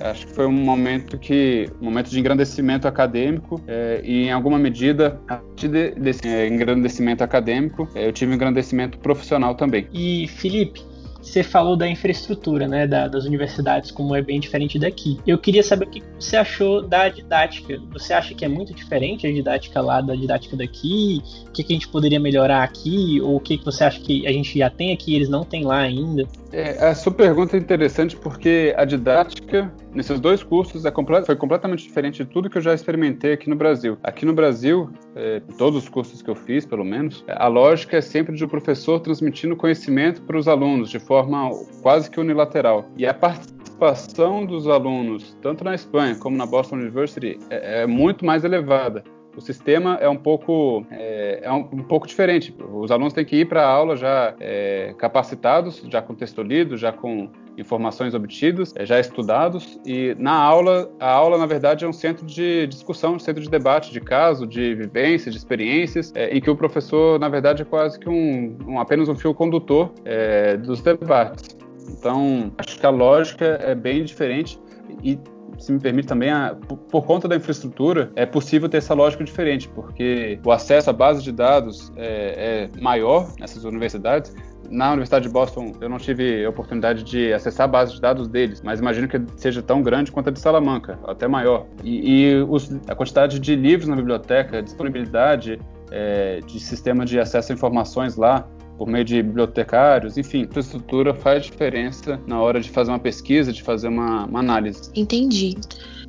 Acho 0.00 0.26
que 0.26 0.32
foi 0.32 0.46
um 0.46 0.52
momento 0.52 1.18
que 1.18 1.68
um 1.80 1.86
momento 1.86 2.10
de 2.10 2.18
engrandecimento 2.18 2.86
acadêmico 2.86 3.60
é, 3.66 4.00
e 4.04 4.24
em 4.24 4.32
alguma 4.32 4.58
medida 4.58 5.20
a 5.28 5.36
partir 5.36 5.68
desse 5.68 6.26
é, 6.26 6.46
engrandecimento 6.46 7.24
acadêmico 7.24 7.88
é, 7.94 8.06
eu 8.06 8.12
tive 8.12 8.32
um 8.32 8.34
engrandecimento 8.34 8.98
profissional 8.98 9.54
também. 9.54 9.88
E 9.92 10.28
Felipe, 10.28 10.82
você 11.20 11.42
falou 11.42 11.76
da 11.76 11.88
infraestrutura, 11.88 12.66
né, 12.66 12.86
da, 12.86 13.08
das 13.08 13.24
universidades, 13.24 13.90
como 13.90 14.14
é 14.14 14.22
bem 14.22 14.40
diferente 14.40 14.78
daqui. 14.78 15.18
Eu 15.26 15.36
queria 15.36 15.62
saber 15.62 15.86
o 15.86 15.90
que 15.90 16.02
você 16.18 16.36
achou 16.36 16.82
da 16.82 17.08
didática. 17.08 17.78
Você 17.92 18.12
acha 18.12 18.34
que 18.34 18.44
é 18.44 18.48
muito 18.48 18.72
diferente 18.72 19.26
a 19.26 19.32
didática 19.32 19.80
lá 19.80 20.00
da 20.00 20.14
didática 20.14 20.56
daqui? 20.56 21.22
O 21.48 21.52
que, 21.52 21.62
que 21.62 21.72
a 21.72 21.76
gente 21.76 21.88
poderia 21.88 22.20
melhorar 22.20 22.62
aqui? 22.62 23.20
Ou 23.20 23.36
o 23.36 23.40
que, 23.40 23.58
que 23.58 23.64
você 23.64 23.84
acha 23.84 24.00
que 24.00 24.26
a 24.26 24.32
gente 24.32 24.58
já 24.58 24.70
tem 24.70 24.92
aqui 24.92 25.12
e 25.12 25.16
eles 25.16 25.28
não 25.28 25.44
têm 25.44 25.64
lá 25.64 25.80
ainda? 25.80 26.26
É, 26.52 26.88
a 26.88 26.94
sua 26.94 27.12
pergunta 27.12 27.56
é 27.56 27.60
interessante 27.60 28.16
porque 28.16 28.74
a 28.76 28.84
didática 28.84 29.70
nesses 29.98 30.20
dois 30.20 30.44
cursos 30.44 30.84
é 30.84 30.92
foi 31.26 31.34
completamente 31.34 31.82
diferente 31.82 32.24
de 32.24 32.30
tudo 32.30 32.48
que 32.48 32.56
eu 32.56 32.62
já 32.62 32.72
experimentei 32.72 33.32
aqui 33.32 33.50
no 33.50 33.56
Brasil. 33.56 33.98
Aqui 34.04 34.24
no 34.24 34.32
Brasil, 34.32 34.88
é, 35.16 35.42
todos 35.58 35.82
os 35.82 35.88
cursos 35.88 36.22
que 36.22 36.30
eu 36.30 36.36
fiz, 36.36 36.64
pelo 36.64 36.84
menos, 36.84 37.24
a 37.26 37.48
lógica 37.48 37.96
é 37.96 38.00
sempre 38.00 38.36
de 38.36 38.44
o 38.44 38.46
um 38.46 38.48
professor 38.48 39.00
transmitindo 39.00 39.56
conhecimento 39.56 40.22
para 40.22 40.38
os 40.38 40.46
alunos 40.46 40.88
de 40.88 41.00
forma 41.00 41.50
quase 41.82 42.08
que 42.08 42.20
unilateral. 42.20 42.88
E 42.96 43.04
a 43.06 43.12
participação 43.12 44.46
dos 44.46 44.68
alunos, 44.68 45.36
tanto 45.42 45.64
na 45.64 45.74
Espanha 45.74 46.14
como 46.14 46.36
na 46.36 46.46
Boston 46.46 46.76
University, 46.76 47.36
é, 47.50 47.82
é 47.82 47.86
muito 47.86 48.24
mais 48.24 48.44
elevada 48.44 49.02
o 49.36 49.40
sistema 49.40 49.96
é 50.00 50.08
um 50.08 50.16
pouco, 50.16 50.84
é, 50.90 51.40
é 51.42 51.52
um, 51.52 51.68
um, 51.72 51.82
pouco 51.82 52.06
diferente. 52.06 52.54
Os 52.72 52.90
alunos 52.90 53.12
têm 53.12 53.24
que 53.24 53.36
ir 53.36 53.48
para 53.48 53.62
a 53.62 53.68
aula 53.68 53.96
já 53.96 54.34
é, 54.40 54.94
capacitados, 54.98 55.84
já 55.88 56.02
com 56.02 56.14
texto 56.14 56.42
lido, 56.42 56.76
já 56.76 56.92
com 56.92 57.30
informações 57.56 58.14
obtidas, 58.14 58.72
é, 58.76 58.86
já 58.86 58.98
estudados, 59.00 59.78
e 59.84 60.14
na 60.18 60.32
aula, 60.32 60.90
a 61.00 61.10
aula, 61.10 61.38
na 61.38 61.46
verdade, 61.46 61.84
é 61.84 61.88
um 61.88 61.92
centro 61.92 62.24
de 62.24 62.66
discussão, 62.66 63.14
um 63.14 63.18
centro 63.18 63.42
de 63.42 63.50
debate, 63.50 63.92
de 63.92 64.00
caso, 64.00 64.46
de 64.46 64.74
vivência, 64.74 65.30
de 65.30 65.36
experiências, 65.36 66.12
é, 66.14 66.36
em 66.36 66.40
que 66.40 66.50
o 66.50 66.56
professor, 66.56 67.18
na 67.18 67.28
verdade, 67.28 67.62
é 67.62 67.64
quase 67.64 67.98
que 67.98 68.08
um, 68.08 68.56
um 68.66 68.80
apenas 68.80 69.08
um 69.08 69.16
fio 69.16 69.34
condutor 69.34 69.92
é, 70.04 70.56
dos 70.56 70.80
debates. 70.80 71.56
Então, 71.88 72.52
acho 72.58 72.78
que 72.78 72.86
a 72.86 72.90
lógica 72.90 73.58
é 73.62 73.74
bem 73.74 74.04
diferente 74.04 74.60
e 75.02 75.18
se 75.58 75.72
me 75.72 75.80
permite 75.80 76.08
também, 76.08 76.30
a, 76.30 76.56
por, 76.90 77.04
conta 77.04 77.26
da 77.28 77.36
infraestrutura, 77.36 78.10
é 78.14 78.24
possível 78.24 78.68
ter 78.68 78.78
essa 78.78 78.94
lógica 78.94 79.24
diferente, 79.24 79.68
porque 79.68 80.38
o 80.44 80.52
acesso 80.52 80.88
à 80.90 80.92
base 80.92 81.22
de 81.22 81.32
dados 81.32 81.92
é, 81.96 82.68
é 82.74 82.80
maior 82.80 83.32
nessas 83.38 83.64
universidades, 83.64 84.34
na 84.70 84.90
Universidade 84.90 85.26
de 85.26 85.32
Boston, 85.32 85.72
eu 85.80 85.88
não 85.88 85.98
tive 85.98 86.44
a 86.44 86.50
oportunidade 86.50 87.02
de 87.02 87.32
acessar 87.32 87.64
a 87.64 87.68
base 87.68 87.94
de 87.94 88.00
dados 88.00 88.28
deles, 88.28 88.60
mas 88.62 88.80
imagino 88.80 89.08
que 89.08 89.20
seja 89.36 89.62
tão 89.62 89.82
grande 89.82 90.12
quanto 90.12 90.28
a 90.28 90.32
de 90.32 90.38
Salamanca, 90.38 90.98
até 91.06 91.26
maior. 91.26 91.66
E, 91.82 92.34
e 92.34 92.42
os, 92.42 92.70
a 92.86 92.94
quantidade 92.94 93.38
de 93.38 93.56
livros 93.56 93.88
na 93.88 93.96
biblioteca, 93.96 94.62
disponibilidade 94.62 95.58
é, 95.90 96.40
de 96.40 96.60
sistema 96.60 97.04
de 97.04 97.18
acesso 97.18 97.52
a 97.52 97.54
informações 97.54 98.16
lá, 98.16 98.46
por 98.78 98.86
meio 98.86 99.04
de 99.04 99.20
bibliotecários, 99.20 100.16
enfim, 100.16 100.42
infraestrutura 100.42 101.12
faz 101.12 101.44
diferença 101.44 102.20
na 102.26 102.40
hora 102.40 102.60
de 102.60 102.70
fazer 102.70 102.92
uma 102.92 102.98
pesquisa, 102.98 103.52
de 103.52 103.62
fazer 103.62 103.88
uma, 103.88 104.24
uma 104.24 104.38
análise. 104.38 104.90
Entendi. 104.94 105.56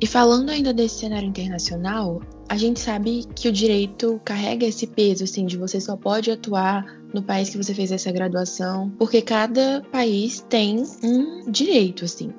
E 0.00 0.06
falando 0.06 0.50
ainda 0.50 0.72
desse 0.72 1.00
cenário 1.00 1.28
internacional, 1.28 2.22
a 2.48 2.56
gente 2.56 2.78
sabe 2.80 3.24
que 3.34 3.48
o 3.48 3.52
direito 3.52 4.20
carrega 4.24 4.64
esse 4.64 4.86
peso, 4.86 5.24
assim, 5.24 5.44
de 5.44 5.58
você 5.58 5.80
só 5.80 5.96
pode 5.96 6.30
atuar 6.30 6.86
no 7.12 7.22
país 7.22 7.50
que 7.50 7.56
você 7.56 7.74
fez 7.74 7.90
essa 7.90 8.10
graduação, 8.12 8.90
porque 8.98 9.20
cada 9.20 9.82
país 9.90 10.44
tem 10.48 10.82
um 11.02 11.50
direito, 11.50 12.04
assim. 12.04 12.32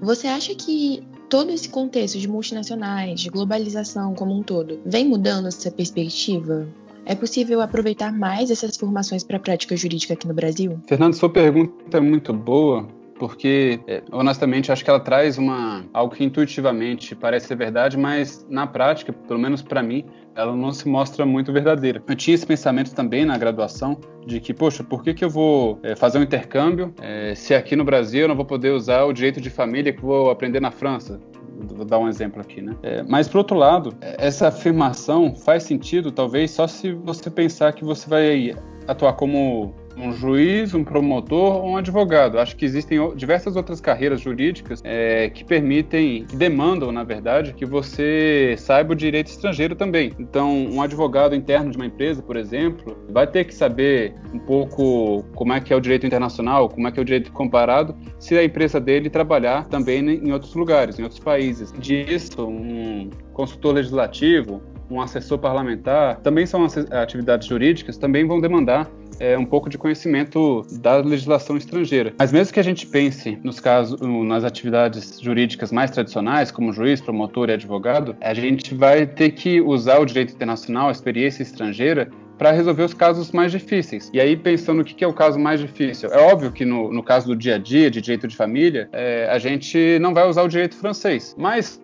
Você 0.00 0.28
acha 0.28 0.54
que 0.54 1.02
todo 1.28 1.50
esse 1.50 1.68
contexto 1.68 2.18
de 2.18 2.28
multinacionais, 2.28 3.20
de 3.20 3.28
globalização 3.28 4.14
como 4.14 4.32
um 4.32 4.42
todo, 4.42 4.80
vem 4.86 5.06
mudando 5.06 5.48
essa 5.48 5.70
perspectiva? 5.70 6.68
É 7.06 7.14
possível 7.14 7.60
aproveitar 7.60 8.12
mais 8.12 8.50
essas 8.50 8.76
formações 8.76 9.22
para 9.22 9.36
a 9.36 9.40
prática 9.40 9.76
jurídica 9.76 10.14
aqui 10.14 10.26
no 10.26 10.34
Brasil? 10.34 10.78
Fernando, 10.86 11.14
sua 11.14 11.28
pergunta 11.28 11.98
é 11.98 12.00
muito 12.00 12.32
boa, 12.32 12.88
porque 13.18 13.80
é, 13.86 14.02
honestamente 14.12 14.72
acho 14.72 14.84
que 14.84 14.90
ela 14.90 15.00
traz 15.00 15.38
uma 15.38 15.84
algo 15.92 16.14
que 16.14 16.24
intuitivamente 16.24 17.14
parece 17.14 17.46
ser 17.46 17.56
verdade, 17.56 17.96
mas 17.96 18.46
na 18.48 18.66
prática, 18.66 19.12
pelo 19.12 19.38
menos 19.38 19.62
para 19.62 19.82
mim, 19.82 20.04
ela 20.34 20.54
não 20.54 20.72
se 20.72 20.88
mostra 20.88 21.24
muito 21.24 21.52
verdadeira. 21.52 22.02
Eu 22.08 22.16
tinha 22.16 22.34
esse 22.34 22.46
pensamento 22.46 22.94
também 22.94 23.24
na 23.24 23.38
graduação 23.38 23.98
de 24.26 24.40
que, 24.40 24.52
poxa, 24.52 24.82
por 24.82 25.02
que, 25.02 25.14
que 25.14 25.24
eu 25.24 25.30
vou 25.30 25.78
é, 25.82 25.94
fazer 25.94 26.18
um 26.18 26.22
intercâmbio 26.22 26.92
é, 27.00 27.34
se 27.34 27.54
aqui 27.54 27.76
no 27.76 27.84
Brasil 27.84 28.22
eu 28.22 28.28
não 28.28 28.36
vou 28.36 28.44
poder 28.44 28.70
usar 28.70 29.04
o 29.04 29.12
direito 29.12 29.40
de 29.40 29.50
família 29.50 29.92
que 29.92 30.00
vou 30.00 30.30
aprender 30.30 30.60
na 30.60 30.70
França? 30.70 31.20
Vou 31.56 31.84
dar 31.84 31.98
um 31.98 32.08
exemplo 32.08 32.40
aqui, 32.40 32.60
né? 32.60 32.74
É, 32.82 33.02
mas, 33.04 33.28
por 33.28 33.38
outro 33.38 33.56
lado, 33.56 33.94
essa 34.00 34.48
afirmação 34.48 35.34
faz 35.34 35.62
sentido, 35.62 36.10
talvez, 36.10 36.50
só 36.50 36.66
se 36.66 36.92
você 36.92 37.30
pensar 37.30 37.72
que 37.72 37.84
você 37.84 38.08
vai 38.08 38.54
atuar 38.88 39.12
como 39.14 39.72
um 39.96 40.12
juiz, 40.12 40.74
um 40.74 40.84
promotor 40.84 41.56
ou 41.56 41.70
um 41.70 41.76
advogado. 41.76 42.38
Acho 42.38 42.56
que 42.56 42.64
existem 42.64 42.98
diversas 43.16 43.56
outras 43.56 43.80
carreiras 43.80 44.20
jurídicas 44.20 44.80
é, 44.84 45.30
que 45.30 45.44
permitem, 45.44 46.24
que 46.24 46.36
demandam, 46.36 46.90
na 46.92 47.04
verdade, 47.04 47.52
que 47.52 47.64
você 47.64 48.54
saiba 48.58 48.92
o 48.92 48.96
direito 48.96 49.28
estrangeiro 49.28 49.74
também. 49.74 50.12
Então, 50.18 50.66
um 50.66 50.82
advogado 50.82 51.34
interno 51.34 51.70
de 51.70 51.76
uma 51.76 51.86
empresa, 51.86 52.22
por 52.22 52.36
exemplo, 52.36 52.96
vai 53.10 53.26
ter 53.26 53.44
que 53.44 53.54
saber 53.54 54.14
um 54.32 54.38
pouco 54.38 55.24
como 55.34 55.52
é 55.52 55.60
que 55.60 55.72
é 55.72 55.76
o 55.76 55.80
direito 55.80 56.06
internacional, 56.06 56.68
como 56.68 56.88
é 56.88 56.92
que 56.92 56.98
é 56.98 57.02
o 57.02 57.04
direito 57.04 57.32
comparado, 57.32 57.96
se 58.18 58.36
a 58.36 58.44
empresa 58.44 58.80
dele 58.80 59.08
trabalhar 59.08 59.66
também 59.66 60.00
em 60.00 60.32
outros 60.32 60.54
lugares, 60.54 60.98
em 60.98 61.02
outros 61.02 61.20
países. 61.20 61.72
Disso, 61.78 62.46
um 62.46 63.10
consultor 63.32 63.74
legislativo, 63.74 64.62
um 64.90 65.00
assessor 65.00 65.38
parlamentar, 65.38 66.16
também 66.16 66.46
são 66.46 66.66
atividades 66.90 67.48
jurídicas, 67.48 67.96
também 67.96 68.26
vão 68.26 68.40
demandar 68.40 68.90
é, 69.18 69.38
um 69.38 69.44
pouco 69.44 69.68
de 69.68 69.78
conhecimento 69.78 70.66
da 70.80 70.96
legislação 70.96 71.56
estrangeira. 71.56 72.12
Mas 72.18 72.32
mesmo 72.32 72.52
que 72.52 72.60
a 72.60 72.64
gente 72.64 72.86
pense 72.86 73.38
nos 73.42 73.60
casos, 73.60 74.00
nas 74.00 74.44
atividades 74.44 75.20
jurídicas 75.20 75.70
mais 75.72 75.90
tradicionais, 75.90 76.50
como 76.50 76.72
juiz, 76.72 77.00
promotor 77.00 77.48
e 77.48 77.52
advogado, 77.52 78.16
a 78.20 78.34
gente 78.34 78.74
vai 78.74 79.06
ter 79.06 79.30
que 79.30 79.60
usar 79.60 79.98
o 79.98 80.04
direito 80.04 80.34
internacional, 80.34 80.88
a 80.88 80.92
experiência 80.92 81.42
estrangeira, 81.42 82.10
para 82.36 82.50
resolver 82.50 82.82
os 82.82 82.92
casos 82.92 83.30
mais 83.30 83.52
difíceis. 83.52 84.10
E 84.12 84.20
aí, 84.20 84.36
pensando 84.36 84.82
o 84.82 84.84
que 84.84 85.04
é 85.04 85.06
o 85.06 85.12
caso 85.12 85.38
mais 85.38 85.60
difícil, 85.60 86.10
é 86.10 86.18
óbvio 86.18 86.50
que 86.50 86.64
no, 86.64 86.92
no 86.92 87.02
caso 87.02 87.28
do 87.28 87.36
dia 87.36 87.54
a 87.54 87.58
dia, 87.58 87.88
de 87.88 88.00
direito 88.00 88.26
de 88.26 88.34
família, 88.34 88.88
é, 88.92 89.28
a 89.30 89.38
gente 89.38 89.98
não 90.00 90.12
vai 90.12 90.28
usar 90.28 90.42
o 90.42 90.48
direito 90.48 90.74
francês. 90.74 91.34
Mas 91.38 91.80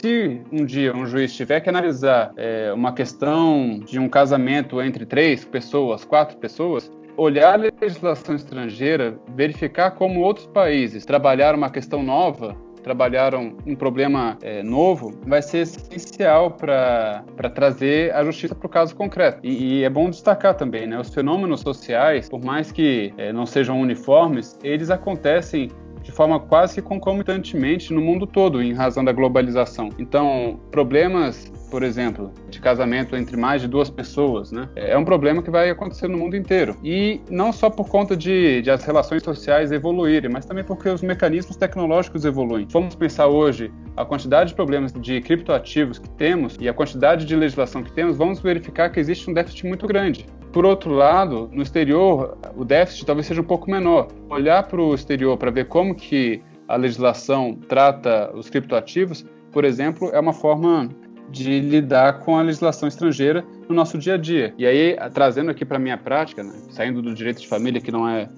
se 0.00 0.40
um 0.50 0.64
dia 0.64 0.96
um 0.96 1.06
juiz 1.06 1.34
tiver 1.34 1.60
que 1.60 1.68
analisar 1.68 2.32
é, 2.36 2.72
uma 2.72 2.92
questão 2.92 3.80
de 3.84 3.98
um 3.98 4.08
casamento 4.08 4.80
entre 4.80 5.04
três 5.04 5.44
pessoas, 5.44 6.04
quatro 6.04 6.38
pessoas, 6.38 6.90
olhar 7.16 7.52
a 7.52 7.70
legislação 7.80 8.34
estrangeira, 8.34 9.18
verificar 9.36 9.90
como 9.90 10.20
outros 10.20 10.46
países 10.46 11.04
trabalharam 11.04 11.58
uma 11.58 11.68
questão 11.68 12.02
nova, 12.02 12.56
trabalharam 12.82 13.54
um 13.66 13.76
problema 13.76 14.38
é, 14.40 14.62
novo, 14.62 15.12
vai 15.26 15.42
ser 15.42 15.58
essencial 15.58 16.52
para 16.52 17.22
trazer 17.54 18.14
a 18.14 18.24
justiça 18.24 18.54
para 18.54 18.66
o 18.66 18.70
caso 18.70 18.96
concreto. 18.96 19.40
E, 19.42 19.80
e, 19.80 19.84
é 19.84 19.90
bom 19.90 20.08
destacar 20.08 20.54
também, 20.54 20.86
né, 20.86 20.98
os 20.98 21.12
fenômenos 21.12 21.60
sociais, 21.60 22.26
por 22.26 22.42
mais 22.42 22.72
que 22.72 23.12
é, 23.18 23.34
não 23.34 23.44
sejam 23.44 23.78
uniformes, 23.78 24.58
eles 24.64 24.90
acontecem 24.90 25.68
de 26.02 26.12
forma 26.12 26.40
quase 26.40 26.76
que 26.76 26.82
concomitantemente 26.82 27.92
no 27.92 28.00
mundo 28.00 28.26
todo, 28.26 28.62
em 28.62 28.72
razão 28.72 29.04
da 29.04 29.12
globalização. 29.12 29.90
Então, 29.98 30.60
problemas, 30.70 31.52
por 31.70 31.82
exemplo, 31.82 32.32
de 32.48 32.60
casamento 32.60 33.16
entre 33.16 33.36
mais 33.36 33.62
de 33.62 33.68
duas 33.68 33.90
pessoas, 33.90 34.50
né, 34.52 34.68
é 34.74 34.96
um 34.96 35.04
problema 35.04 35.42
que 35.42 35.50
vai 35.50 35.70
acontecer 35.70 36.08
no 36.08 36.18
mundo 36.18 36.36
inteiro. 36.36 36.76
E 36.82 37.20
não 37.30 37.52
só 37.52 37.70
por 37.70 37.88
conta 37.88 38.16
de, 38.16 38.62
de 38.62 38.70
as 38.70 38.84
relações 38.84 39.22
sociais 39.22 39.72
evoluírem, 39.72 40.30
mas 40.30 40.44
também 40.44 40.64
porque 40.64 40.88
os 40.88 41.02
mecanismos 41.02 41.56
tecnológicos 41.56 42.24
evoluem. 42.24 42.66
Vamos 42.70 42.94
pensar 42.94 43.28
hoje 43.28 43.72
a 43.96 44.04
quantidade 44.04 44.50
de 44.50 44.54
problemas 44.54 44.92
de 44.92 45.20
criptoativos 45.20 45.98
que 45.98 46.08
temos 46.10 46.56
e 46.60 46.68
a 46.68 46.74
quantidade 46.74 47.24
de 47.24 47.36
legislação 47.36 47.82
que 47.82 47.92
temos, 47.92 48.16
vamos 48.16 48.40
verificar 48.40 48.90
que 48.90 48.98
existe 48.98 49.30
um 49.30 49.34
déficit 49.34 49.66
muito 49.66 49.86
grande. 49.86 50.26
Por 50.52 50.66
outro 50.66 50.92
lado, 50.92 51.48
no 51.52 51.62
exterior, 51.62 52.36
o 52.56 52.64
déficit 52.64 53.06
talvez 53.06 53.26
seja 53.26 53.40
um 53.40 53.44
pouco 53.44 53.70
menor. 53.70 54.08
Olhar 54.28 54.64
para 54.64 54.80
o 54.80 54.94
exterior 54.94 55.36
para 55.36 55.50
ver 55.50 55.66
como 55.68 55.94
que 55.94 56.42
a 56.66 56.76
legislação 56.76 57.56
trata 57.68 58.30
os 58.34 58.50
criptoativos, 58.50 59.24
por 59.52 59.64
exemplo, 59.64 60.10
é 60.12 60.18
uma 60.18 60.32
forma 60.32 60.88
de 61.30 61.60
lidar 61.60 62.20
com 62.20 62.36
a 62.36 62.42
legislação 62.42 62.88
estrangeira 62.88 63.44
no 63.68 63.74
nosso 63.74 63.96
dia 63.96 64.14
a 64.14 64.16
dia. 64.16 64.52
E 64.58 64.66
aí, 64.66 64.96
trazendo 65.14 65.50
aqui 65.50 65.64
para 65.64 65.76
a 65.76 65.80
minha 65.80 65.96
prática, 65.96 66.42
né, 66.42 66.52
saindo 66.70 67.00
do 67.00 67.14
direito 67.14 67.40
de 67.40 67.48
família, 67.48 67.80
que 67.80 67.92
não 67.92 68.08
é 68.08 68.28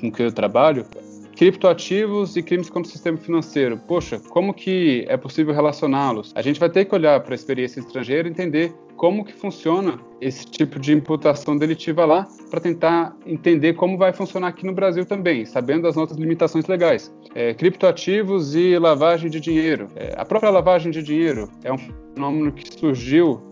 com 0.00 0.10
que 0.10 0.22
eu 0.22 0.32
trabalho, 0.32 0.86
criptoativos 1.36 2.34
e 2.36 2.42
crimes 2.42 2.70
contra 2.70 2.88
o 2.88 2.92
sistema 2.92 3.18
financeiro. 3.18 3.78
Poxa, 3.86 4.18
como 4.30 4.54
que 4.54 5.04
é 5.06 5.16
possível 5.16 5.54
relacioná-los? 5.54 6.32
A 6.34 6.42
gente 6.42 6.58
vai 6.58 6.70
ter 6.70 6.86
que 6.86 6.94
olhar 6.94 7.20
para 7.20 7.34
a 7.34 7.36
experiência 7.36 7.78
estrangeira 7.78 8.26
e 8.26 8.30
entender 8.30 8.74
como 8.96 9.22
que 9.22 9.34
funciona 9.34 10.00
esse 10.20 10.46
tipo 10.46 10.80
de 10.80 10.94
imputação 10.94 11.54
delitiva 11.54 12.06
lá, 12.06 12.26
para 12.50 12.58
tentar 12.60 13.14
entender 13.26 13.74
como 13.74 13.98
vai 13.98 14.10
funcionar 14.12 14.48
aqui 14.48 14.64
no 14.64 14.72
Brasil 14.72 15.04
também, 15.04 15.44
sabendo 15.44 15.86
as 15.86 15.94
nossas 15.94 16.16
limitações 16.16 16.66
legais. 16.66 17.14
É, 17.34 17.52
criptoativos 17.52 18.54
e 18.54 18.78
lavagem 18.78 19.28
de 19.28 19.38
dinheiro. 19.38 19.88
É, 19.94 20.14
a 20.16 20.24
própria 20.24 20.48
lavagem 20.48 20.90
de 20.90 21.02
dinheiro 21.02 21.50
é 21.62 21.70
um 21.70 21.76
fenômeno 21.76 22.50
que 22.52 22.72
surgiu 22.72 23.42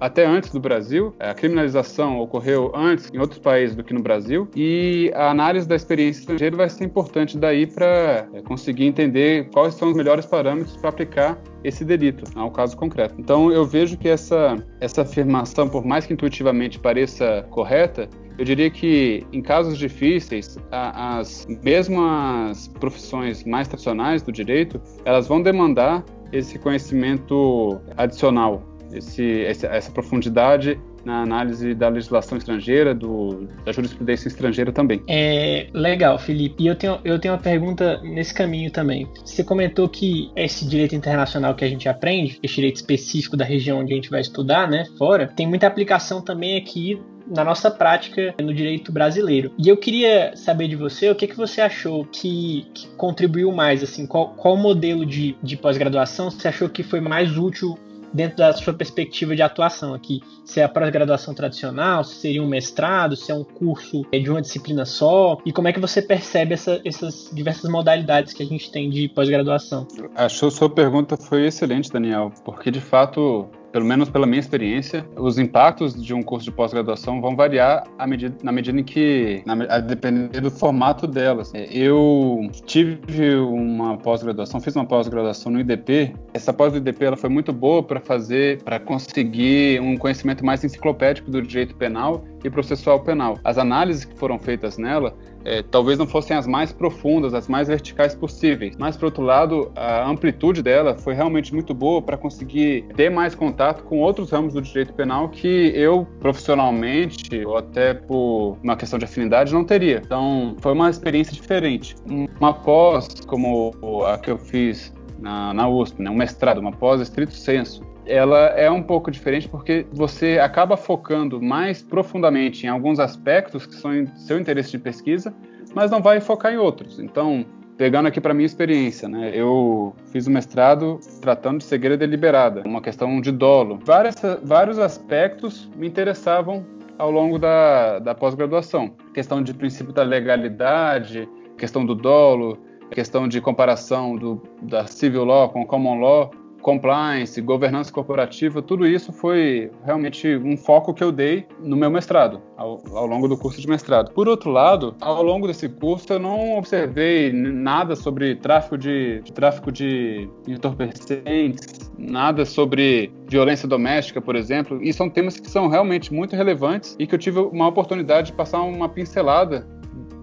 até 0.00 0.24
antes 0.24 0.50
do 0.50 0.60
Brasil. 0.60 1.14
A 1.18 1.34
criminalização 1.34 2.18
ocorreu 2.20 2.72
antes 2.74 3.10
em 3.12 3.18
outros 3.18 3.38
países 3.38 3.76
do 3.76 3.84
que 3.84 3.94
no 3.94 4.02
Brasil. 4.02 4.48
E 4.54 5.10
a 5.14 5.30
análise 5.30 5.66
da 5.66 5.76
experiência 5.76 6.20
estrangeira 6.20 6.56
vai 6.56 6.68
ser 6.68 6.84
importante 6.84 7.36
daí 7.36 7.66
para 7.66 8.28
é, 8.32 8.42
conseguir 8.42 8.84
entender 8.84 9.48
quais 9.52 9.74
são 9.74 9.88
os 9.88 9.96
melhores 9.96 10.26
parâmetros 10.26 10.76
para 10.76 10.90
aplicar 10.90 11.38
esse 11.64 11.84
delito 11.84 12.24
ao 12.34 12.50
caso 12.50 12.76
concreto. 12.76 13.14
Então 13.18 13.50
eu 13.50 13.64
vejo 13.64 13.96
que 13.96 14.08
essa, 14.08 14.56
essa 14.80 15.02
afirmação, 15.02 15.68
por 15.68 15.84
mais 15.84 16.06
que 16.06 16.12
intuitivamente 16.12 16.78
pareça 16.78 17.46
correta, 17.50 18.08
eu 18.38 18.44
diria 18.44 18.70
que 18.70 19.26
em 19.32 19.42
casos 19.42 19.76
difíceis, 19.76 20.56
as 20.70 21.46
mesmo 21.62 22.00
as 22.00 22.68
profissões 22.68 23.42
mais 23.44 23.66
tradicionais 23.66 24.22
do 24.22 24.30
direito, 24.30 24.80
elas 25.04 25.26
vão 25.26 25.42
demandar 25.42 26.04
esse 26.32 26.58
conhecimento 26.58 27.80
adicional 27.96 28.62
esse, 28.92 29.44
essa 29.44 29.90
profundidade 29.90 30.78
na 31.04 31.22
análise 31.22 31.74
da 31.74 31.88
legislação 31.88 32.36
estrangeira, 32.36 32.94
do, 32.94 33.48
da 33.64 33.72
jurisprudência 33.72 34.28
estrangeira 34.28 34.72
também. 34.72 35.02
É 35.08 35.68
legal, 35.72 36.18
Felipe. 36.18 36.62
E 36.62 36.66
eu 36.66 36.76
tenho, 36.76 36.98
eu 37.04 37.18
tenho 37.18 37.34
uma 37.34 37.40
pergunta 37.40 38.00
nesse 38.02 38.34
caminho 38.34 38.70
também. 38.70 39.08
Você 39.24 39.42
comentou 39.42 39.88
que 39.88 40.30
esse 40.36 40.66
direito 40.66 40.94
internacional 40.94 41.54
que 41.54 41.64
a 41.64 41.68
gente 41.68 41.88
aprende, 41.88 42.38
esse 42.42 42.56
direito 42.56 42.76
específico 42.76 43.36
da 43.36 43.44
região 43.44 43.78
onde 43.78 43.92
a 43.92 43.96
gente 43.96 44.10
vai 44.10 44.20
estudar, 44.20 44.68
né, 44.68 44.84
fora, 44.98 45.28
tem 45.28 45.46
muita 45.46 45.66
aplicação 45.66 46.20
também 46.20 46.58
aqui 46.58 47.00
na 47.26 47.44
nossa 47.44 47.70
prática 47.70 48.34
no 48.40 48.54
direito 48.54 48.90
brasileiro. 48.90 49.52
E 49.58 49.68
eu 49.68 49.76
queria 49.76 50.34
saber 50.34 50.68
de 50.68 50.76
você 50.76 51.10
o 51.10 51.14
que, 51.14 51.26
que 51.26 51.36
você 51.36 51.60
achou 51.60 52.04
que, 52.04 52.66
que 52.74 52.88
contribuiu 52.96 53.52
mais, 53.52 53.82
assim, 53.82 54.06
qual, 54.06 54.30
qual 54.30 54.56
modelo 54.56 55.04
de, 55.04 55.36
de 55.42 55.56
pós-graduação 55.56 56.30
você 56.30 56.48
achou 56.48 56.68
que 56.68 56.82
foi 56.82 57.00
mais 57.00 57.36
útil 57.36 57.78
dentro 58.12 58.38
da 58.38 58.52
sua 58.52 58.72
perspectiva 58.72 59.34
de 59.34 59.42
atuação 59.42 59.94
aqui. 59.94 60.20
Se 60.44 60.60
é 60.60 60.64
a 60.64 60.68
pós-graduação 60.68 61.34
tradicional, 61.34 62.04
se 62.04 62.16
seria 62.16 62.42
um 62.42 62.48
mestrado, 62.48 63.16
se 63.16 63.30
é 63.30 63.34
um 63.34 63.44
curso 63.44 64.04
é, 64.12 64.18
de 64.18 64.30
uma 64.30 64.40
disciplina 64.40 64.84
só, 64.84 65.38
e 65.44 65.52
como 65.52 65.68
é 65.68 65.72
que 65.72 65.80
você 65.80 66.00
percebe 66.00 66.54
essa, 66.54 66.80
essas 66.84 67.30
diversas 67.32 67.70
modalidades 67.70 68.32
que 68.32 68.42
a 68.42 68.46
gente 68.46 68.70
tem 68.70 68.90
de 68.90 69.08
pós-graduação? 69.08 69.86
Acho 70.14 70.40
que 70.40 70.46
a 70.46 70.50
sua 70.50 70.70
pergunta 70.70 71.16
foi 71.16 71.46
excelente, 71.46 71.90
Daniel, 71.92 72.32
porque 72.44 72.70
de 72.70 72.80
fato 72.80 73.48
pelo 73.72 73.84
menos 73.84 74.08
pela 74.08 74.26
minha 74.26 74.40
experiência, 74.40 75.06
os 75.16 75.38
impactos 75.38 75.94
de 75.94 76.14
um 76.14 76.22
curso 76.22 76.44
de 76.44 76.52
pós-graduação 76.52 77.20
vão 77.20 77.36
variar 77.36 77.84
à 77.98 78.06
medida, 78.06 78.34
na 78.42 78.52
medida 78.52 78.78
em 78.80 78.84
que, 78.84 79.42
na, 79.44 79.54
a 79.68 79.80
depender 79.80 80.40
do 80.40 80.50
formato 80.50 81.06
delas. 81.06 81.52
É, 81.54 81.68
eu 81.72 82.48
tive 82.66 83.36
uma 83.36 83.96
pós-graduação, 83.96 84.60
fiz 84.60 84.74
uma 84.74 84.86
pós-graduação 84.86 85.52
no 85.52 85.60
IDP. 85.60 86.14
Essa 86.32 86.52
pós 86.52 86.72
do 86.72 86.78
IDP 86.78 87.04
ela 87.04 87.16
foi 87.16 87.30
muito 87.30 87.52
boa 87.52 87.82
para 87.82 88.00
fazer, 88.00 88.62
para 88.62 88.78
conseguir 88.78 89.80
um 89.80 89.96
conhecimento 89.96 90.44
mais 90.44 90.64
enciclopédico 90.64 91.30
do 91.30 91.42
direito 91.42 91.74
penal 91.76 92.24
e 92.44 92.50
processual 92.50 93.00
penal. 93.00 93.38
As 93.44 93.58
análises 93.58 94.04
que 94.04 94.16
foram 94.16 94.38
feitas 94.38 94.78
nela 94.78 95.14
é, 95.44 95.62
talvez 95.62 95.98
não 95.98 96.06
fossem 96.06 96.36
as 96.36 96.46
mais 96.46 96.72
profundas, 96.72 97.32
as 97.32 97.48
mais 97.48 97.68
verticais 97.68 98.14
possíveis, 98.14 98.76
mas 98.76 98.96
por 98.96 99.06
outro 99.06 99.22
lado, 99.22 99.70
a 99.74 100.08
amplitude 100.08 100.62
dela 100.62 100.96
foi 100.98 101.14
realmente 101.14 101.54
muito 101.54 101.72
boa 101.72 102.02
para 102.02 102.16
conseguir 102.16 102.84
ter 102.94 103.10
mais 103.10 103.34
contato 103.34 103.82
com 103.84 103.98
outros 103.98 104.30
ramos 104.30 104.54
do 104.54 104.60
direito 104.60 104.92
penal 104.92 105.28
que 105.28 105.72
eu 105.74 106.06
profissionalmente 106.20 107.44
ou 107.44 107.56
até 107.56 107.94
por 107.94 108.58
uma 108.62 108.76
questão 108.76 108.98
de 108.98 109.04
afinidade 109.04 109.52
não 109.52 109.64
teria. 109.64 110.02
Então, 110.04 110.56
foi 110.60 110.72
uma 110.72 110.90
experiência 110.90 111.32
diferente. 111.32 111.94
Uma 112.38 112.52
pós 112.52 113.08
como 113.26 113.72
a 114.06 114.18
que 114.18 114.30
eu 114.30 114.38
fiz 114.38 114.92
na, 115.18 115.52
na 115.52 115.68
USP, 115.68 116.02
né, 116.02 116.10
um 116.10 116.14
mestrado, 116.14 116.58
uma 116.58 116.72
pós 116.72 117.00
estrito 117.00 117.32
senso, 117.32 117.82
ela 118.08 118.38
é 118.48 118.70
um 118.70 118.82
pouco 118.82 119.10
diferente 119.10 119.48
porque 119.48 119.86
você 119.92 120.38
acaba 120.38 120.76
focando 120.76 121.40
mais 121.40 121.82
profundamente 121.82 122.66
em 122.66 122.68
alguns 122.68 122.98
aspectos 122.98 123.66
que 123.66 123.74
são 123.74 124.06
seu 124.16 124.38
interesse 124.38 124.70
de 124.70 124.78
pesquisa, 124.78 125.34
mas 125.74 125.90
não 125.90 126.00
vai 126.00 126.20
focar 126.20 126.52
em 126.52 126.56
outros. 126.56 126.98
Então, 126.98 127.44
pegando 127.76 128.06
aqui 128.06 128.20
para 128.20 128.34
minha 128.34 128.46
experiência, 128.46 129.08
né, 129.08 129.30
eu 129.34 129.94
fiz 130.06 130.26
o 130.26 130.30
um 130.30 130.32
mestrado 130.32 130.98
tratando 131.20 131.58
de 131.58 131.64
cegueira 131.64 131.96
deliberada, 131.96 132.62
uma 132.66 132.80
questão 132.80 133.20
de 133.20 133.30
dolo. 133.30 133.78
Vários, 133.84 134.16
vários 134.42 134.78
aspectos 134.78 135.70
me 135.76 135.86
interessavam 135.86 136.64
ao 136.98 137.10
longo 137.10 137.38
da, 137.38 137.98
da 138.00 138.14
pós-graduação. 138.14 138.92
Questão 139.14 139.42
de 139.42 139.54
princípio 139.54 139.92
da 139.92 140.02
legalidade, 140.02 141.28
questão 141.56 141.86
do 141.86 141.94
dolo, 141.94 142.58
questão 142.90 143.28
de 143.28 143.40
comparação 143.40 144.16
do, 144.16 144.42
da 144.62 144.86
civil 144.86 145.24
law 145.24 145.48
com 145.50 145.64
common 145.64 146.00
law, 146.00 146.30
compliance, 146.62 147.40
governança 147.40 147.92
corporativa, 147.92 148.60
tudo 148.60 148.86
isso 148.86 149.12
foi 149.12 149.70
realmente 149.84 150.36
um 150.36 150.56
foco 150.56 150.92
que 150.92 151.02
eu 151.02 151.12
dei 151.12 151.46
no 151.60 151.76
meu 151.76 151.90
mestrado, 151.90 152.40
ao, 152.56 152.82
ao, 152.92 153.06
longo 153.06 153.28
do 153.28 153.36
curso 153.36 153.60
de 153.60 153.68
mestrado. 153.68 154.12
Por 154.12 154.28
outro 154.28 154.50
lado, 154.50 154.94
ao 155.00 155.22
longo 155.22 155.46
desse 155.46 155.68
curso 155.68 156.12
eu 156.12 156.18
não 156.18 156.58
observei 156.58 157.32
nada 157.32 157.94
sobre 157.96 158.36
tráfico 158.36 158.76
de, 158.76 159.20
de 159.22 159.32
tráfico 159.32 159.70
de 159.70 160.28
entorpecentes, 160.46 161.90
nada 161.96 162.44
sobre 162.44 163.12
violência 163.28 163.68
doméstica, 163.68 164.20
por 164.20 164.36
exemplo, 164.36 164.82
e 164.82 164.92
são 164.92 165.08
temas 165.08 165.38
que 165.38 165.50
são 165.50 165.68
realmente 165.68 166.12
muito 166.12 166.34
relevantes 166.34 166.96
e 166.98 167.06
que 167.06 167.14
eu 167.14 167.18
tive 167.18 167.38
uma 167.40 167.68
oportunidade 167.68 168.28
de 168.28 168.32
passar 168.32 168.62
uma 168.62 168.88
pincelada, 168.88 169.66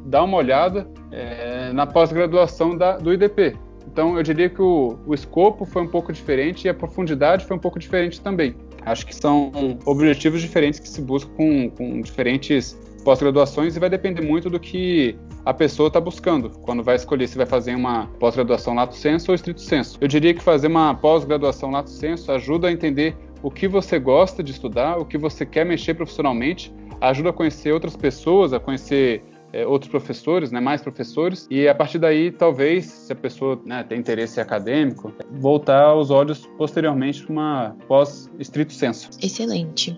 dar 0.06 0.24
uma 0.24 0.38
olhada 0.38 0.88
é, 1.12 1.72
na 1.74 1.86
pós-graduação 1.86 2.78
do 3.02 3.14
IDP. 3.14 3.58
Então, 3.96 4.18
eu 4.18 4.24
diria 4.24 4.50
que 4.50 4.62
o, 4.62 5.00
o 5.08 5.14
escopo 5.14 5.64
foi 5.64 5.82
um 5.82 5.88
pouco 5.88 6.12
diferente 6.12 6.66
e 6.66 6.70
a 6.70 6.74
profundidade 6.74 7.46
foi 7.46 7.56
um 7.56 7.60
pouco 7.60 7.80
diferente 7.80 8.20
também. 8.20 8.54
Acho 8.82 9.06
que 9.06 9.16
são 9.16 9.54
objetivos 9.86 10.42
diferentes 10.42 10.82
que 10.82 10.90
se 10.90 11.02
buscam 11.02 11.32
com, 11.38 11.70
com 11.70 12.02
diferentes 12.02 12.78
pós-graduações 13.06 13.78
e 13.78 13.80
vai 13.80 13.90
depender 13.90 14.22
muito 14.22 14.50
do 14.50 14.60
que 14.60 15.16
a 15.46 15.54
pessoa 15.54 15.88
está 15.88 16.02
buscando 16.02 16.50
quando 16.64 16.84
vai 16.84 16.98
escolher 16.98 17.26
se 17.26 17.38
vai 17.38 17.46
fazer 17.46 17.74
uma 17.74 18.08
pós-graduação 18.20 18.76
lato 18.76 18.96
sensu 18.96 19.32
ou 19.32 19.36
estrito 19.36 19.62
sensu. 19.62 19.98
Eu 20.02 20.10
diria 20.10 20.34
que 20.34 20.44
fazer 20.44 20.68
uma 20.68 20.94
pós-graduação 20.94 21.72
lato 21.72 21.90
sensu 21.90 22.34
ajuda 22.34 22.68
a 22.68 22.74
entender 22.74 23.16
o 23.42 23.50
que 23.50 23.66
você 23.66 23.98
gosta 23.98 24.44
de 24.44 24.52
estudar, 24.52 24.98
o 24.98 25.06
que 25.06 25.18
você 25.18 25.46
quer 25.46 25.66
mexer 25.66 25.94
profissionalmente, 25.94 26.70
ajuda 27.00 27.30
a 27.30 27.34
conhecer 27.34 27.72
outras 27.72 27.96
pessoas, 27.96 28.52
a 28.52 28.60
conhecer 28.60 29.24
é, 29.56 29.66
outros 29.66 29.90
professores, 29.90 30.52
né, 30.52 30.60
mais 30.60 30.82
professores, 30.82 31.48
e 31.50 31.66
a 31.66 31.74
partir 31.74 31.98
daí, 31.98 32.30
talvez, 32.30 32.88
se 32.88 33.14
a 33.14 33.16
pessoa 33.16 33.58
né, 33.66 33.86
tem 33.86 33.98
interesse 33.98 34.42
acadêmico, 34.42 35.14
voltar 35.32 35.96
os 35.96 36.12
olhos 36.12 36.46
posteriormente 36.58 37.24
para 37.24 37.32
uma 37.32 37.76
pós-estrito 37.88 38.74
senso. 38.74 39.10
Excelente. 39.24 39.98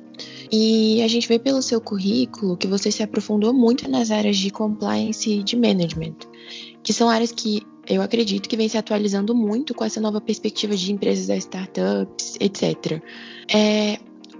E 0.51 1.01
a 1.01 1.07
gente 1.07 1.27
vê 1.27 1.39
pelo 1.39 1.63
seu 1.63 1.81
currículo 1.81 2.55
que 2.55 2.67
você 2.67 2.91
se 2.91 3.01
aprofundou 3.01 3.51
muito 3.51 3.89
nas 3.89 4.11
áreas 4.11 4.37
de 4.37 4.51
compliance 4.51 5.27
e 5.27 5.41
de 5.41 5.55
management, 5.55 6.17
que 6.83 6.93
são 6.93 7.09
áreas 7.09 7.31
que 7.31 7.63
eu 7.89 8.03
acredito 8.03 8.47
que 8.47 8.55
vem 8.55 8.69
se 8.69 8.77
atualizando 8.77 9.33
muito 9.33 9.73
com 9.73 9.83
essa 9.83 9.99
nova 9.99 10.21
perspectiva 10.21 10.75
de 10.75 10.91
empresas 10.93 11.25
das 11.25 11.39
startups, 11.39 12.37
etc. 12.39 13.01
É, 13.51 13.97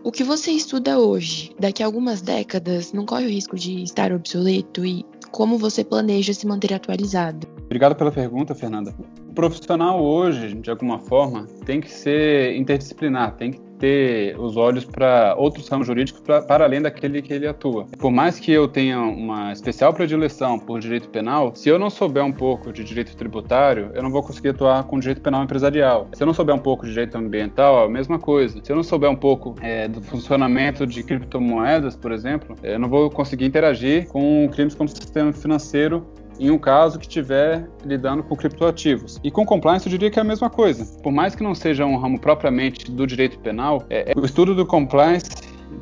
o 0.08 0.12
que 0.12 0.24
você 0.24 0.52
estuda 0.52 0.98
hoje, 0.98 1.54
daqui 1.60 1.84
a 1.84 1.86
algumas 1.86 2.22
décadas, 2.22 2.94
não 2.94 3.06
corre 3.06 3.26
o 3.26 3.30
risco 3.30 3.58
de 3.58 3.84
estar 3.84 4.14
obsoleto 4.14 4.86
e 4.86 5.06
como 5.32 5.58
você 5.58 5.84
planeja 5.84 6.34
se 6.34 6.48
manter 6.48 6.74
atualizado? 6.74 7.46
Obrigado 7.66 7.94
pela 7.94 8.10
pergunta, 8.10 8.56
Fernanda. 8.56 8.96
O 9.30 9.34
profissional 9.34 10.02
hoje, 10.02 10.54
de 10.54 10.70
alguma 10.72 10.98
forma, 10.98 11.46
tem 11.66 11.82
que 11.82 11.92
ser 11.92 12.56
interdisciplinar, 12.56 13.36
tem 13.36 13.52
que 13.52 13.60
ter 13.80 14.40
os 14.40 14.58
olhos 14.58 14.86
para 14.86 15.36
outros 15.38 15.68
ramos 15.68 15.88
jurídicos 15.88 16.22
pra, 16.22 16.42
para 16.42 16.66
além 16.66 16.82
daquele 16.82 17.22
que 17.22 17.34
ele 17.34 17.48
atua. 17.48 17.86
Por 17.98 18.12
mais 18.12 18.40
que 18.40 18.52
eu 18.52 18.68
tenha 18.68 19.00
uma 19.00 19.52
especial 19.52 19.94
predileção 19.94 20.60
por 20.60 20.80
direito 20.80 21.10
penal, 21.10 21.56
se 21.56 21.70
eu 21.70 21.80
não 21.80 21.90
souber 21.90 22.24
um 22.24 22.32
pouco 22.32 22.72
de 22.72 22.84
direito 22.84 23.16
tributário, 23.16 23.92
eu 23.94 24.04
não 24.04 24.12
vou 24.12 24.24
conseguir 24.24 24.50
atuar 24.50 24.84
com 24.84 25.00
direito 25.00 25.22
penal 25.22 25.44
empresarial. 25.44 26.08
Se 26.14 26.24
eu 26.24 26.28
não 26.28 26.34
souber 26.34 26.56
um 26.56 26.60
pouco 26.60 26.86
de 26.86 26.92
direito 26.92 27.18
ambiental, 27.18 27.84
é 27.84 27.86
a 27.86 27.90
mesma 27.90 28.20
coisa. 28.20 28.60
Se 28.64 28.72
eu 28.72 28.76
não 28.76 28.84
souber 28.84 29.10
um 29.10 29.16
pouco 29.16 29.56
é, 29.62 29.88
do 29.88 30.02
funcionamento 30.02 30.86
de 30.86 31.04
criptomoedas, 31.04 31.96
por 31.96 32.12
exemplo, 32.12 32.56
eu 32.64 32.80
não 32.80 32.90
vou 32.90 33.10
conseguir 33.10 33.46
interagir 33.46 34.08
com 34.08 34.50
crimes 34.52 34.76
como 34.76 34.90
sistema 34.90 35.32
financeiro 35.34 36.06
em 36.40 36.52
um 36.52 36.58
caso 36.58 37.00
que 37.00 37.06
estiver 37.06 37.68
lidando 37.86 38.24
com 38.24 38.36
criptoativos. 38.36 39.20
E 39.24 39.32
com 39.32 39.46
compliance 39.46 39.86
eu 39.86 39.90
diria 39.90 40.10
que 40.10 40.20
é 40.20 40.22
a 40.22 40.26
mesma 40.26 40.50
coisa. 40.50 40.86
Por 41.02 41.12
mais 41.12 41.36
que 41.36 41.44
não 41.44 41.56
seja 41.56 41.86
um 41.86 41.98
ramo 41.98 42.20
propriamente 42.20 42.92
do 42.92 43.06
direito 43.06 43.40
penal, 43.40 43.84
é, 43.90 44.12
é 44.12 44.20
o 44.20 44.26
estudo 44.26 44.54
do 44.54 44.66
compliance 44.66 45.30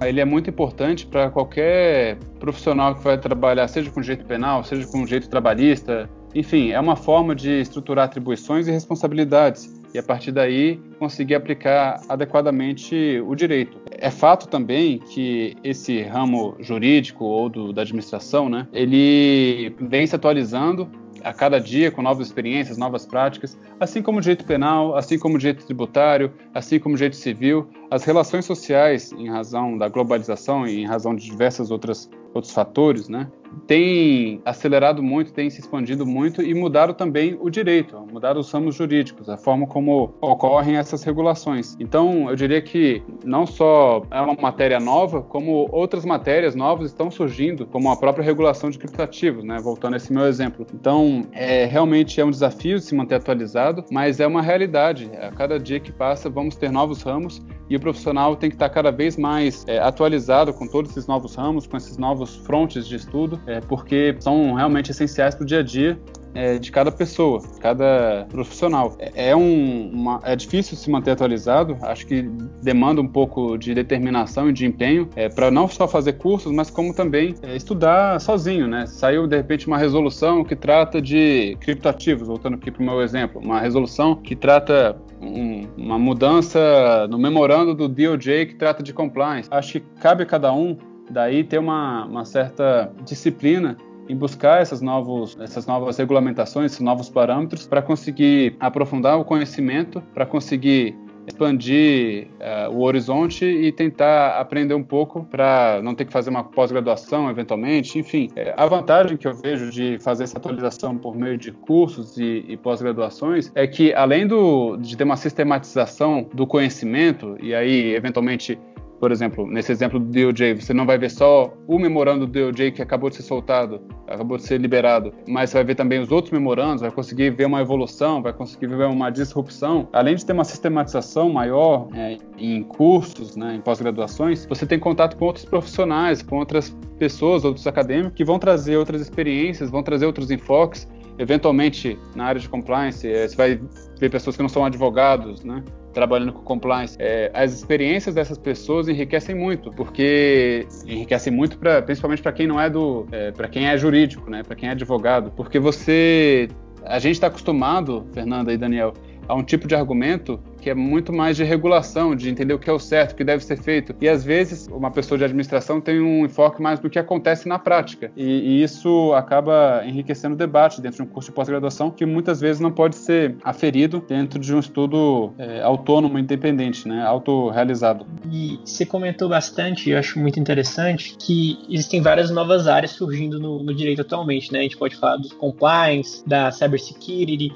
ele 0.02 0.20
é 0.20 0.26
muito 0.26 0.50
importante 0.50 1.06
para 1.06 1.30
qualquer 1.30 2.18
profissional 2.40 2.96
que 2.96 3.04
vai 3.04 3.18
trabalhar, 3.18 3.68
seja 3.68 3.90
com 3.90 4.02
direito 4.02 4.26
penal, 4.26 4.64
seja 4.64 4.86
com 4.88 5.06
direito 5.06 5.30
trabalhista, 5.30 6.10
enfim, 6.34 6.72
é 6.72 6.80
uma 6.80 6.96
forma 6.96 7.34
de 7.34 7.62
estruturar 7.62 8.06
atribuições 8.06 8.68
e 8.68 8.72
responsabilidades 8.72 9.75
e 9.96 9.98
a 9.98 10.04
partir 10.04 10.34
daí 10.34 10.78
conseguir 11.00 11.36
aplicar 11.36 12.02
adequadamente 12.10 13.24
o 13.25 13.34
direito. 13.34 13.80
É 13.90 14.12
fato 14.12 14.46
também 14.46 15.00
que 15.00 15.55
esse 15.64 16.01
ramo 16.01 16.58
jurídico 16.60 17.24
ou 17.24 17.48
do, 17.48 17.72
da 17.72 17.84
administração, 17.84 18.50
né, 18.50 18.68
ele 18.74 19.74
vem 19.79 20.05
se 20.05 20.14
atualizando 20.14 20.90
a 21.24 21.31
cada 21.31 21.60
dia 21.60 21.90
com 21.90 22.01
novas 22.01 22.27
experiências, 22.27 22.77
novas 22.77 23.05
práticas, 23.05 23.58
assim 23.79 24.01
como 24.01 24.18
o 24.18 24.22
direito 24.22 24.44
penal, 24.44 24.98
assim 24.98 25.18
como 25.18 25.36
o 25.36 25.40
direito 25.40 25.66
tributário, 25.66 26.34
assim 26.53 26.77
como 26.77 26.94
o 26.94 26.98
direito 26.98 27.16
civil, 27.16 27.70
as 27.90 28.03
relações 28.03 28.44
sociais, 28.44 29.14
em 29.14 29.29
razão 29.29 29.77
da 29.77 29.88
globalização 29.88 30.68
e 30.68 30.81
em 30.81 30.86
razão 30.86 31.16
de 31.16 31.25
diversas 31.25 31.72
outras 31.72 32.10
outros 32.34 32.53
fatores, 32.53 33.08
né, 33.08 33.31
tem 33.68 34.41
acelerado 34.46 35.01
muito, 35.01 35.33
tem 35.33 35.50
se 35.50 35.59
expandido 35.59 36.05
muito 36.05 36.41
e 36.41 36.53
mudaram 36.53 36.94
também 36.94 37.37
o 37.39 37.50
direito, 37.50 38.00
mudaram 38.11 38.39
os 38.39 38.51
ramos 38.51 38.75
jurídicos, 38.75 39.29
a 39.29 39.37
forma 39.37 39.68
como 39.68 40.13
ocorrem 40.22 40.77
essas 40.77 41.03
regulações. 41.03 41.75
Então, 41.79 42.29
eu 42.29 42.35
diria 42.35 42.61
que 42.61 43.01
não 43.24 43.46
só 43.46 44.03
é 44.11 44.22
uma 44.22 44.35
matéria 44.35 44.79
nova, 44.79 45.22
como 45.22 45.68
outras 45.72 46.05
matérias 46.05 46.55
novas 46.55 46.87
estão 46.91 47.09
surgindo, 47.09 47.65
como 47.65 47.91
a 47.91 47.98
própria 47.98 48.24
regulação 48.24 48.70
de 48.70 48.77
criptativos, 48.77 49.44
né? 49.44 49.59
Voltando 49.59 49.94
a 49.94 49.98
esse 49.98 50.11
meu 50.13 50.25
exemplo. 50.25 50.65
Então, 50.74 51.24
é, 51.31 51.65
realmente 51.65 52.20
é 52.20 52.25
um 52.25 52.31
desafio 52.31 52.79
se 52.79 52.94
manter 52.96 53.15
atualizado, 53.15 53.83
mas 53.91 54.20
é 54.20 54.27
uma 54.27 54.41
realidade. 54.41 55.09
A 55.20 55.31
cada 55.31 55.59
dia 55.59 55.79
que 55.79 55.91
passa, 55.91 56.29
vamos 56.29 56.55
ter 56.55 56.72
novos 56.72 57.01
ramos 57.01 57.41
e 57.70 57.75
o 57.75 57.79
profissional 57.79 58.35
tem 58.35 58.50
que 58.50 58.55
estar 58.55 58.70
cada 58.70 58.91
vez 58.91 59.18
mais 59.18 59.63
é, 59.68 59.79
atualizado 59.79 60.53
com 60.53 60.68
todos 60.68 60.91
esses 60.91 61.07
novos 61.07 61.35
ramos, 61.35 61.65
com 61.65 61.77
esses 61.77 61.98
novos 61.98 62.35
frontes 62.37 62.87
de 62.87 62.96
estudo, 62.96 63.39
é, 63.48 63.62
porque 63.62 64.16
são 64.20 64.53
realmente 64.53 64.92
essenciais 64.92 65.36
para 65.36 65.44
o 65.44 65.46
dia 65.46 65.60
a 65.60 65.64
dia 65.64 66.00
é, 66.36 66.60
de 66.60 66.72
cada 66.72 66.92
pessoa, 66.92 67.42
cada 67.60 68.27
profissional. 68.29 68.96
É, 69.00 69.29
é, 69.29 69.36
um, 69.36 69.90
uma, 69.92 70.20
é 70.24 70.36
difícil 70.36 70.75
se 70.75 70.90
manter 70.90 71.12
atualizado, 71.12 71.77
acho 71.81 72.05
que 72.05 72.24
demanda 72.62 73.01
um 73.01 73.08
pouco 73.08 73.58
de 73.58 73.74
determinação 73.74 74.50
e 74.50 74.53
de 74.53 74.66
empenho 74.66 75.10
é, 75.16 75.29
para 75.29 75.50
não 75.50 75.68
só 75.68 75.88
fazer 75.88 76.14
cursos, 76.14 76.51
mas 76.51 76.70
como 76.70 76.94
também 76.94 77.34
é, 77.42 77.55
estudar 77.55 78.20
sozinho, 78.20 78.68
né? 78.68 78.86
Saiu 78.86 79.25
de 79.25 79.38
repente 79.38 79.66
uma 79.66 79.77
resolução 79.77 80.44
que 80.44 80.55
trata 80.55 81.01
de 81.01 81.58
criptoativos, 81.62 82.27
voltando 82.27 82.55
aqui 82.55 82.70
para 82.70 82.81
o 82.81 82.86
meu 82.86 83.01
exemplo, 83.01 83.42
uma 83.42 83.60
resolução 83.60 84.16
que 84.16 84.36
trata 84.36 84.98
um, 85.22 85.62
uma 85.77 85.98
mudança 85.98 87.08
no 87.10 87.18
memorando 87.18 87.74
do 87.74 87.88
DOJ 87.88 88.48
que 88.48 88.55
trata 88.55 88.84
de 88.84 88.92
compliance. 88.92 89.48
Acho 89.50 89.74
que 89.74 89.79
cabe 90.01 90.24
a 90.24 90.25
cada 90.25 90.51
um 90.51 90.77
daí 91.09 91.44
ter 91.44 91.57
uma, 91.57 92.05
uma 92.05 92.25
certa 92.25 92.91
disciplina 93.03 93.77
em 94.07 94.15
buscar 94.15 94.61
essas, 94.61 94.81
novos, 94.81 95.37
essas 95.39 95.65
novas 95.65 95.98
regulamentações, 95.98 96.74
esses 96.74 96.81
novos 96.81 97.09
parâmetros, 97.09 97.68
para 97.68 97.81
conseguir 97.81 98.55
aprofundar 98.59 99.20
o 99.20 99.25
conhecimento, 99.25 100.01
para 100.13 100.25
conseguir 100.25 100.96
expandir 101.27 102.27
uh, 102.39 102.72
o 102.72 102.83
horizonte 102.83 103.46
e 103.46 103.72
tentar 103.72 104.39
aprender 104.39 104.75
um 104.75 104.83
pouco 104.83 105.24
para 105.24 105.81
não 105.83 105.96
ter 105.96 106.05
que 106.05 106.13
fazer 106.13 106.29
uma 106.29 106.44
pós-graduação 106.44 107.29
eventualmente. 107.29 107.98
Enfim, 107.98 108.29
é, 108.35 108.53
a 108.55 108.65
vantagem 108.65 109.18
que 109.18 109.27
eu 109.27 109.33
vejo 109.33 109.72
de 109.72 109.98
fazer 110.00 110.25
essa 110.25 110.37
atualização 110.37 110.96
por 110.96 111.15
meio 111.15 111.37
de 111.37 111.51
cursos 111.51 112.18
e, 112.18 112.46
e 112.48 112.57
pós-graduações 112.57 113.51
é 113.55 113.65
que, 113.65 113.94
além 113.94 114.27
do, 114.27 114.77
de 114.77 114.96
ter 114.96 115.03
uma 115.03 115.18
sistematização 115.18 116.29
do 116.33 116.46
conhecimento 116.46 117.35
e 117.41 117.55
aí, 117.55 117.96
eventualmente, 117.96 118.59
por 119.05 119.11
exemplo, 119.11 119.46
nesse 119.46 119.72
exemplo 119.72 120.00
do 120.00 120.07
DOJ, 120.07 120.55
você 120.55 120.74
não 120.74 120.83
vai 120.83 120.98
ver 120.98 121.11
só 121.11 121.53
o 121.68 121.77
memorando 121.77 122.25
do 122.25 122.51
DOJ 122.51 122.72
que 122.72 122.81
acabou 122.81 123.07
de 123.07 123.18
ser 123.18 123.22
soltado, 123.22 123.79
acabou 124.07 124.35
de 124.35 124.41
ser 124.41 124.59
liberado, 124.59 125.13
mas 125.27 125.51
você 125.51 125.57
vai 125.57 125.63
ver 125.63 125.75
também 125.75 126.00
os 126.00 126.11
outros 126.11 126.31
memorandos, 126.33 126.81
vai 126.81 126.89
conseguir 126.89 127.29
ver 127.29 127.46
uma 127.46 127.61
evolução, 127.61 128.20
vai 128.20 128.33
conseguir 128.33 128.65
ver 128.65 128.87
uma 128.87 129.11
disrupção. 129.11 129.87
Além 129.94 130.15
de 130.15 130.25
ter 130.25 130.33
uma 130.33 130.44
sistematização 130.44 131.29
maior 131.29 131.87
é, 131.94 132.18
em 132.39 132.63
cursos, 132.63 133.35
né, 133.35 133.53
em 133.53 133.61
pós-graduações, 133.61 134.48
você 134.48 134.65
tem 134.65 134.79
contato 134.79 135.18
com 135.18 135.25
outros 135.25 135.46
profissionais, 135.46 136.24
com 136.24 136.39
outras 136.39 136.75
pessoas, 136.98 137.46
outros 137.46 137.68
acadêmicos 137.68 138.13
que 138.15 138.25
vão 138.25 138.39
trazer 138.39 138.75
outras 138.75 139.01
experiências, 139.01 139.70
vão 139.70 139.83
trazer 139.83 140.07
outros 140.07 140.31
enfoques. 140.31 140.87
Eventualmente, 141.18 141.98
na 142.16 142.25
área 142.25 142.42
de 142.42 142.50
compliance, 142.50 143.08
é, 143.08 143.28
você 143.28 143.36
vai 143.36 143.62
ver 144.00 144.10
pessoas 144.10 144.36
que 144.36 144.42
não 144.42 144.50
são 144.50 144.66
advogados, 144.66 145.44
né? 145.44 145.64
trabalhando 145.96 146.34
com 146.34 146.42
compliance, 146.42 146.98
é, 147.00 147.32
as 147.34 147.54
experiências 147.54 148.14
dessas 148.14 148.38
pessoas 148.38 148.90
enriquecem 148.90 149.34
muito, 149.34 149.72
porque 149.72 150.68
enriquecem 150.86 151.32
muito, 151.32 151.58
principalmente 151.86 152.22
para 152.22 152.34
quem 152.34 152.46
não 152.46 152.60
é 152.60 152.70
do, 152.70 153.08
é, 153.14 153.32
para 153.32 153.48
quem 153.48 153.68
é 153.68 153.78
jurídico, 153.78 154.30
né, 154.30 154.44
para 154.44 154.58
quem 154.58 154.68
é 154.68 154.74
advogado, 154.74 155.32
porque 155.32 155.58
você, 155.58 156.50
a 156.84 157.00
gente 157.00 157.14
está 157.14 157.28
acostumado, 157.28 158.06
Fernanda 158.14 158.51
e 158.51 158.58
Daniel, 158.58 158.94
a 159.28 159.34
um 159.34 159.42
tipo 159.42 159.68
de 159.68 159.74
argumento 159.74 160.38
que 160.66 160.72
é 160.72 160.74
muito 160.74 161.14
mais 161.14 161.38
de 161.38 161.44
regulação, 161.44 162.16
de 162.16 162.28
entender 162.28 162.51
o 162.51 162.58
que 162.58 162.68
é 162.68 162.74
o 162.74 162.80
certo, 162.80 163.12
o 163.12 163.16
que 163.16 163.24
deve 163.24 163.44
ser 163.44 163.56
feito. 163.56 163.96
E 164.01 164.10
às 164.10 164.24
vezes 164.24 164.68
uma 164.68 164.90
pessoa 164.90 165.16
de 165.16 165.24
administração 165.24 165.80
tem 165.80 166.01
um 166.01 166.25
enfoque 166.25 166.60
mais 166.60 166.80
do 166.80 166.90
que 166.90 166.98
acontece 166.98 167.48
na 167.48 167.60
prática. 167.60 168.12
E, 168.18 168.24
e 168.24 168.64
isso 168.64 169.14
acaba 169.14 169.84
enriquecendo 169.86 170.34
o 170.34 170.38
debate 170.38 170.82
dentro 170.82 170.98
de 170.98 171.04
um 171.04 171.06
curso 171.06 171.30
de 171.30 171.36
pós-graduação 171.36 171.92
que 171.92 172.04
muitas 172.04 172.42
vezes 172.42 172.60
não 172.60 172.72
pode 172.72 172.96
ser 172.96 173.36
aferido 173.44 174.04
dentro 174.10 174.40
de 174.40 174.56
um 174.56 174.60
estudo 174.60 175.32
é, 175.38 175.62
autônomo, 175.62 176.18
independente, 176.18 176.88
né, 176.88 177.04
autorrealizado. 177.06 178.04
E 178.32 178.60
você 178.66 178.88
comentou 178.88 179.30
bastante, 179.30 179.92
eu 179.92 180.00
acho 180.00 180.18
muito 180.18 180.40
interessante, 180.40 181.16
que 181.20 181.60
existem 181.70 182.01
várias 182.01 182.32
novas 182.32 182.68
áreas 182.68 182.90
surgindo 182.90 183.40
no, 183.40 183.62
no 183.62 183.72
direito 183.72 184.01
atualmente. 184.01 184.51
Né? 184.51 184.62
A 184.62 184.64
gente 184.64 184.78
pode 184.78 184.96
falar 184.96 185.18
do 185.18 185.30
compliance, 185.36 186.28
da 186.28 186.50
cybersecurity, 186.50 187.54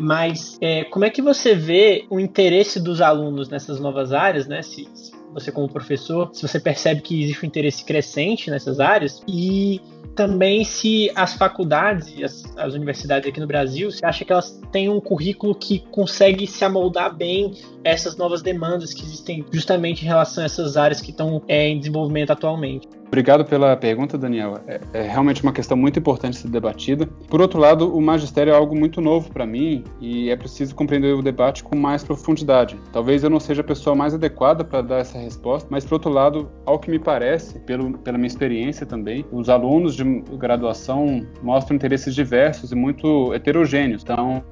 mas 0.00 0.56
é, 0.60 0.84
como 0.84 1.04
é 1.04 1.10
que 1.10 1.20
você 1.20 1.54
vê 1.54 2.06
o 2.08 2.18
interesse 2.18 2.80
dos 2.80 3.00
alunos 3.00 3.48
nessas 3.48 3.78
novas 3.78 4.12
áreas, 4.12 4.46
né? 4.46 4.62
Se, 4.62 4.88
se 4.94 5.12
você 5.32 5.52
como 5.52 5.68
professor, 5.68 6.30
se 6.32 6.46
você 6.46 6.58
percebe 6.58 7.02
que 7.02 7.22
existe 7.22 7.44
um 7.44 7.46
interesse 7.46 7.84
crescente 7.84 8.50
nessas 8.50 8.80
áreas 8.80 9.22
e 9.28 9.80
também 10.20 10.64
se 10.64 11.10
as 11.14 11.32
faculdades 11.32 12.12
as, 12.22 12.44
as, 12.54 12.74
universidades 12.74 13.26
aqui 13.26 13.40
no 13.40 13.46
Brasil, 13.46 13.90
você 13.90 14.04
acha 14.04 14.22
que 14.22 14.30
elas 14.30 14.60
têm 14.70 14.86
um 14.86 15.00
currículo 15.00 15.54
que 15.54 15.78
consegue 15.90 16.46
se 16.46 16.62
amoldar 16.62 17.16
bem 17.16 17.54
a 17.82 17.88
essas 17.88 18.18
novas 18.18 18.42
demandas 18.42 18.92
que 18.92 19.02
existem 19.02 19.46
justamente 19.50 20.04
em 20.04 20.06
relação 20.06 20.42
a 20.42 20.44
essas 20.44 20.76
áreas 20.76 21.00
que 21.00 21.10
estão 21.10 21.40
é, 21.48 21.68
em 21.68 21.78
desenvolvimento 21.78 22.32
atualmente? 22.32 22.86
Obrigado 23.10 23.44
pela 23.44 23.76
pergunta, 23.76 24.16
Daniel. 24.16 24.60
É, 24.68 24.80
é, 24.92 25.02
realmente 25.02 25.42
uma 25.42 25.52
questão 25.52 25.76
muito 25.76 25.98
importante 25.98 26.36
ser 26.36 26.46
debatida. 26.46 27.08
Por 27.28 27.40
outro 27.40 27.58
lado, 27.58 27.92
o 27.92 28.00
magistério 28.00 28.52
é 28.52 28.56
algo 28.56 28.78
muito 28.78 29.00
novo 29.00 29.32
para 29.32 29.44
mim 29.44 29.82
e 30.00 30.30
é 30.30 30.36
preciso 30.36 30.76
compreender 30.76 31.12
o 31.16 31.20
debate 31.20 31.64
com 31.64 31.76
mais 31.76 32.04
profundidade. 32.04 32.78
Talvez 32.92 33.24
eu 33.24 33.28
não 33.28 33.40
seja 33.40 33.62
a 33.62 33.64
pessoa 33.64 33.96
mais 33.96 34.14
adequada 34.14 34.62
para 34.62 34.80
dar 34.80 34.98
essa 34.98 35.18
resposta, 35.18 35.68
mas 35.68 35.84
por 35.84 35.94
outro 35.94 36.08
lado, 36.08 36.48
ao 36.64 36.78
que 36.78 36.88
me 36.88 37.00
parece, 37.00 37.58
pelo, 37.58 37.98
pela 37.98 38.16
minha 38.16 38.28
experiência 38.28 38.86
também, 38.86 39.26
os 39.32 39.48
alunos 39.48 39.96
de 39.96 40.04
graduação 40.38 41.26
mostram 41.42 41.76
interesses 41.76 42.14
diversos 42.14 42.72
e 42.72 42.74
muito 42.74 43.32
heterogêneos. 43.32 44.02
Então, 44.02 44.42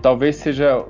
talvez 0.00 0.36
seja 0.36 0.84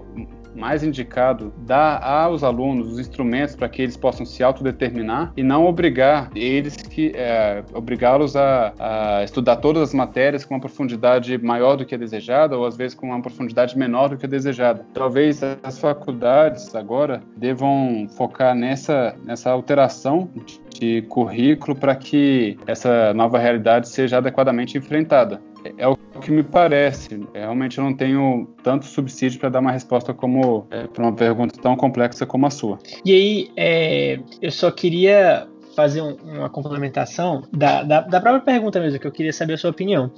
mais 0.58 0.82
indicado 0.82 1.52
dar 1.58 2.02
aos 2.02 2.42
alunos 2.42 2.92
os 2.92 2.98
instrumentos 2.98 3.54
para 3.54 3.68
que 3.68 3.80
eles 3.80 3.96
possam 3.96 4.26
se 4.26 4.42
autodeterminar 4.42 5.32
e 5.36 5.42
não 5.42 5.66
obrigar 5.66 6.30
eles 6.34 6.76
que 6.76 7.12
é, 7.14 7.62
obrigá-los 7.72 8.36
a, 8.36 8.72
a, 8.78 9.24
estudar 9.24 9.56
todas 9.56 9.82
as 9.82 9.94
matérias 9.94 10.44
com 10.44 10.54
uma 10.54 10.60
profundidade 10.60 11.38
maior 11.38 11.76
do 11.76 11.84
que 11.84 11.94
é 11.94 11.98
desejada 11.98 12.56
ou 12.56 12.66
às 12.66 12.76
vezes 12.76 12.94
com 12.94 13.06
uma 13.06 13.22
profundidade 13.22 13.78
menor 13.78 14.08
do 14.08 14.16
que 14.16 14.26
é 14.26 14.28
desejada. 14.28 14.84
Talvez 14.92 15.40
as 15.62 15.78
faculdades 15.78 16.74
agora 16.74 17.22
devam 17.36 18.08
focar 18.16 18.54
nessa 18.54 19.14
nessa 19.24 19.50
alteração 19.50 20.28
de 20.68 21.02
currículo 21.02 21.76
para 21.76 21.94
que 21.94 22.58
essa 22.66 23.12
nova 23.14 23.38
realidade 23.38 23.88
seja 23.88 24.18
adequadamente 24.18 24.78
enfrentada. 24.78 25.40
É 25.76 25.86
o 25.86 25.96
que 26.20 26.30
me 26.30 26.42
parece. 26.42 27.20
Realmente 27.34 27.78
eu 27.78 27.84
não 27.84 27.94
tenho 27.94 28.48
tanto 28.62 28.86
subsídio 28.86 29.40
para 29.40 29.48
dar 29.48 29.60
uma 29.60 29.72
resposta 29.72 30.14
como 30.14 30.66
é, 30.70 30.86
para 30.86 31.02
uma 31.02 31.12
pergunta 31.12 31.60
tão 31.60 31.76
complexa 31.76 32.24
como 32.24 32.46
a 32.46 32.50
sua. 32.50 32.78
E 33.04 33.12
aí, 33.12 33.50
é, 33.56 34.20
eu 34.40 34.50
só 34.50 34.70
queria 34.70 35.46
fazer 35.74 36.00
um, 36.00 36.16
uma 36.24 36.48
complementação 36.48 37.42
da, 37.52 37.82
da, 37.82 38.00
da 38.00 38.20
própria 38.20 38.40
pergunta 38.40 38.80
mesmo, 38.80 38.98
que 38.98 39.06
eu 39.06 39.12
queria 39.12 39.32
saber 39.32 39.54
a 39.54 39.58
sua 39.58 39.70
opinião 39.70 40.10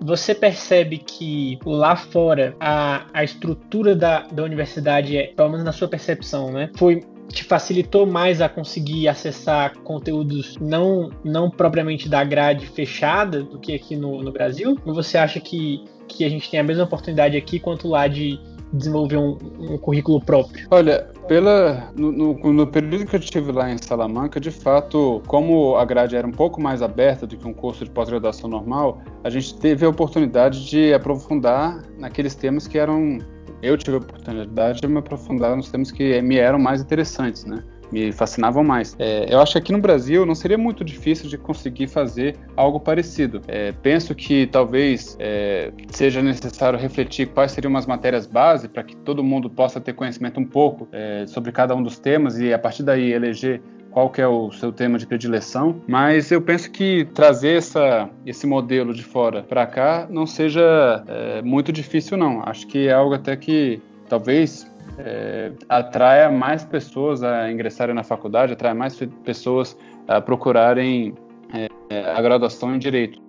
você 0.00 0.34
percebe 0.34 0.98
que 0.98 1.58
lá 1.64 1.96
fora 1.96 2.54
a, 2.58 3.06
a 3.12 3.24
estrutura 3.24 3.94
da, 3.94 4.20
da 4.22 4.42
universidade, 4.42 5.16
é, 5.16 5.28
pelo 5.28 5.50
menos 5.50 5.64
na 5.64 5.72
sua 5.72 5.88
percepção, 5.88 6.50
né, 6.50 6.70
foi 6.76 7.02
te 7.28 7.44
facilitou 7.44 8.06
mais 8.06 8.40
a 8.40 8.48
conseguir 8.48 9.08
acessar 9.08 9.78
conteúdos 9.78 10.56
não, 10.60 11.10
não 11.24 11.50
propriamente 11.50 12.08
da 12.08 12.22
grade 12.22 12.66
fechada 12.66 13.42
do 13.42 13.58
que 13.58 13.74
aqui 13.74 13.96
no, 13.96 14.22
no 14.22 14.32
Brasil? 14.32 14.78
Ou 14.84 14.94
você 14.94 15.18
acha 15.18 15.40
que, 15.40 15.84
que 16.06 16.24
a 16.24 16.28
gente 16.28 16.50
tem 16.50 16.60
a 16.60 16.64
mesma 16.64 16.84
oportunidade 16.84 17.36
aqui 17.36 17.58
quanto 17.58 17.88
lá 17.88 18.06
de 18.06 18.38
desenvolver 18.72 19.16
um, 19.16 19.38
um 19.58 19.78
currículo 19.78 20.20
próprio? 20.20 20.66
Olha, 20.70 21.08
pela, 21.26 21.90
no, 21.96 22.12
no, 22.12 22.52
no, 22.52 22.66
período 22.66 23.06
que 23.06 23.16
eu 23.16 23.20
estive 23.20 23.52
lá 23.52 23.70
em 23.70 23.78
Salamanca, 23.78 24.38
de 24.38 24.50
fato, 24.50 25.22
como 25.26 25.76
a 25.76 25.84
grade 25.84 26.16
era 26.16 26.26
um 26.26 26.32
pouco 26.32 26.60
mais 26.60 26.82
aberta 26.82 27.26
do 27.26 27.36
que 27.36 27.46
um 27.46 27.52
curso 27.52 27.84
de 27.84 27.90
pós-graduação 27.90 28.48
normal, 28.48 29.00
a 29.22 29.30
gente 29.30 29.58
teve 29.58 29.84
a 29.84 29.88
oportunidade 29.88 30.68
de 30.68 30.92
aprofundar 30.92 31.82
naqueles 31.98 32.34
temas 32.34 32.66
que 32.66 32.78
eram 32.78 33.18
eu 33.62 33.78
tive 33.78 33.96
a 33.96 34.00
oportunidade 34.00 34.80
de 34.80 34.86
me 34.86 34.98
aprofundar 34.98 35.56
nos 35.56 35.70
temas 35.70 35.90
que 35.90 36.20
me 36.20 36.36
eram 36.36 36.58
mais 36.58 36.82
interessantes, 36.82 37.46
né? 37.46 37.64
Me 37.94 38.10
fascinavam 38.10 38.64
mais. 38.64 38.96
É, 38.98 39.32
eu 39.32 39.40
acho 39.40 39.52
que 39.52 39.58
aqui 39.58 39.72
no 39.72 39.78
Brasil 39.78 40.26
não 40.26 40.34
seria 40.34 40.58
muito 40.58 40.84
difícil 40.84 41.28
de 41.28 41.38
conseguir 41.38 41.86
fazer 41.86 42.36
algo 42.56 42.80
parecido. 42.80 43.40
É, 43.46 43.70
penso 43.70 44.14
que 44.16 44.48
talvez 44.48 45.16
é, 45.20 45.72
seja 45.90 46.20
necessário 46.20 46.76
refletir 46.76 47.28
quais 47.28 47.52
seriam 47.52 47.76
as 47.76 47.86
matérias 47.86 48.26
base 48.26 48.68
para 48.68 48.82
que 48.82 48.96
todo 48.96 49.22
mundo 49.22 49.48
possa 49.48 49.80
ter 49.80 49.92
conhecimento 49.92 50.40
um 50.40 50.44
pouco 50.44 50.88
é, 50.90 51.24
sobre 51.28 51.52
cada 51.52 51.74
um 51.76 51.82
dos 51.82 51.96
temas 51.98 52.38
e 52.40 52.52
a 52.52 52.58
partir 52.58 52.82
daí 52.82 53.12
eleger 53.12 53.62
qual 53.92 54.10
que 54.10 54.20
é 54.20 54.26
o 54.26 54.50
seu 54.50 54.72
tema 54.72 54.98
de 54.98 55.06
predileção, 55.06 55.80
mas 55.86 56.32
eu 56.32 56.42
penso 56.42 56.68
que 56.68 57.04
trazer 57.14 57.58
essa, 57.58 58.10
esse 58.26 58.44
modelo 58.44 58.92
de 58.92 59.04
fora 59.04 59.44
para 59.44 59.64
cá 59.66 60.08
não 60.10 60.26
seja 60.26 61.04
é, 61.06 61.42
muito 61.42 61.72
difícil 61.72 62.16
não. 62.16 62.42
Acho 62.44 62.66
que 62.66 62.88
é 62.88 62.92
algo 62.92 63.14
até 63.14 63.36
que 63.36 63.80
talvez 64.08 64.68
é, 64.98 65.52
atraia 65.68 66.30
mais 66.30 66.64
pessoas 66.64 67.22
a 67.22 67.50
ingressarem 67.50 67.94
na 67.94 68.04
faculdade, 68.04 68.52
atraia 68.52 68.74
mais 68.74 68.98
pessoas 69.24 69.76
a 70.06 70.20
procurarem 70.20 71.14
é, 71.52 72.10
a 72.10 72.20
graduação 72.20 72.74
em 72.74 72.78
direito. 72.78 73.24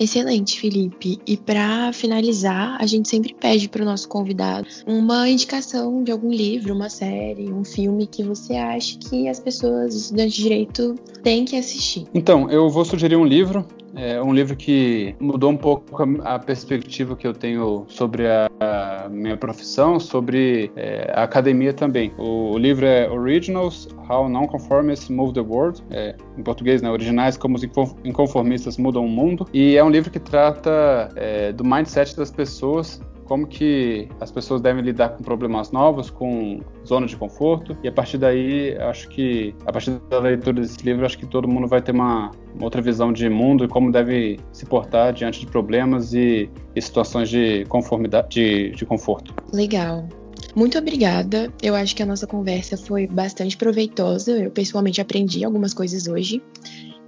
Excelente, 0.00 0.58
Felipe. 0.58 1.18
E 1.26 1.36
para 1.36 1.92
finalizar, 1.92 2.78
a 2.80 2.86
gente 2.86 3.06
sempre 3.06 3.34
pede 3.34 3.68
para 3.68 3.82
o 3.82 3.84
nosso 3.84 4.08
convidado 4.08 4.66
uma 4.86 5.28
indicação 5.28 6.02
de 6.02 6.10
algum 6.10 6.30
livro, 6.30 6.74
uma 6.74 6.88
série, 6.88 7.52
um 7.52 7.62
filme 7.62 8.06
que 8.06 8.22
você 8.22 8.54
acha 8.54 8.98
que 8.98 9.28
as 9.28 9.38
pessoas, 9.38 9.94
estudantes 9.94 10.36
de 10.36 10.42
direito, 10.42 10.94
têm 11.22 11.44
que 11.44 11.54
assistir. 11.54 12.06
Então, 12.14 12.50
eu 12.50 12.70
vou 12.70 12.82
sugerir 12.82 13.16
um 13.16 13.26
livro 13.26 13.66
é 13.96 14.22
um 14.22 14.32
livro 14.32 14.56
que 14.56 15.14
mudou 15.20 15.50
um 15.50 15.56
pouco 15.56 16.02
a, 16.02 16.34
a 16.34 16.38
perspectiva 16.38 17.16
que 17.16 17.26
eu 17.26 17.32
tenho 17.32 17.84
sobre 17.88 18.26
a, 18.26 18.48
a 18.60 19.08
minha 19.08 19.36
profissão, 19.36 19.98
sobre 19.98 20.70
é, 20.76 21.12
a 21.14 21.24
academia 21.24 21.72
também. 21.72 22.12
O, 22.18 22.52
o, 22.52 22.58
livro 22.58 22.86
é 22.86 23.10
Originals: 23.10 23.88
How 24.08 24.28
Nonconformists 24.28 25.08
Move 25.08 25.34
the 25.34 25.40
World, 25.40 25.82
é, 25.90 26.14
em 26.36 26.42
português, 26.42 26.82
né, 26.82 26.90
Originais: 26.90 27.36
Como 27.36 27.56
os 27.56 27.62
Inconformistas 28.04 28.76
Mudam 28.76 29.04
o 29.04 29.08
Mundo. 29.08 29.46
E 29.52 29.76
é 29.76 29.84
um 29.84 29.90
livro 29.90 30.10
que 30.10 30.20
trata 30.20 31.10
é, 31.16 31.52
do 31.52 31.64
mindset 31.64 32.16
das 32.16 32.30
pessoas 32.30 33.00
como 33.30 33.46
que 33.46 34.08
as 34.20 34.28
pessoas 34.32 34.60
devem 34.60 34.82
lidar 34.82 35.10
com 35.10 35.22
problemas 35.22 35.70
novos, 35.70 36.10
com 36.10 36.58
zona 36.84 37.06
de 37.06 37.14
conforto. 37.14 37.78
E 37.80 37.86
a 37.86 37.92
partir 37.92 38.18
daí, 38.18 38.76
acho 38.76 39.08
que 39.08 39.54
a 39.64 39.72
partir 39.72 39.92
da 40.10 40.18
leitura 40.18 40.60
desse 40.60 40.84
livro, 40.84 41.06
acho 41.06 41.16
que 41.16 41.26
todo 41.26 41.46
mundo 41.46 41.68
vai 41.68 41.80
ter 41.80 41.92
uma, 41.92 42.32
uma 42.52 42.64
outra 42.64 42.82
visão 42.82 43.12
de 43.12 43.30
mundo 43.30 43.64
e 43.64 43.68
como 43.68 43.92
deve 43.92 44.40
se 44.52 44.66
portar 44.66 45.12
diante 45.12 45.38
de 45.38 45.46
problemas 45.46 46.12
e, 46.12 46.50
e 46.74 46.82
situações 46.82 47.28
de 47.28 47.64
conformidade, 47.66 48.30
de, 48.30 48.70
de 48.70 48.84
conforto. 48.84 49.32
Legal. 49.52 50.08
Muito 50.56 50.76
obrigada. 50.76 51.52
Eu 51.62 51.76
acho 51.76 51.94
que 51.94 52.02
a 52.02 52.06
nossa 52.06 52.26
conversa 52.26 52.76
foi 52.76 53.06
bastante 53.06 53.56
proveitosa. 53.56 54.32
Eu 54.32 54.50
pessoalmente 54.50 55.00
aprendi 55.00 55.44
algumas 55.44 55.72
coisas 55.72 56.08
hoje 56.08 56.42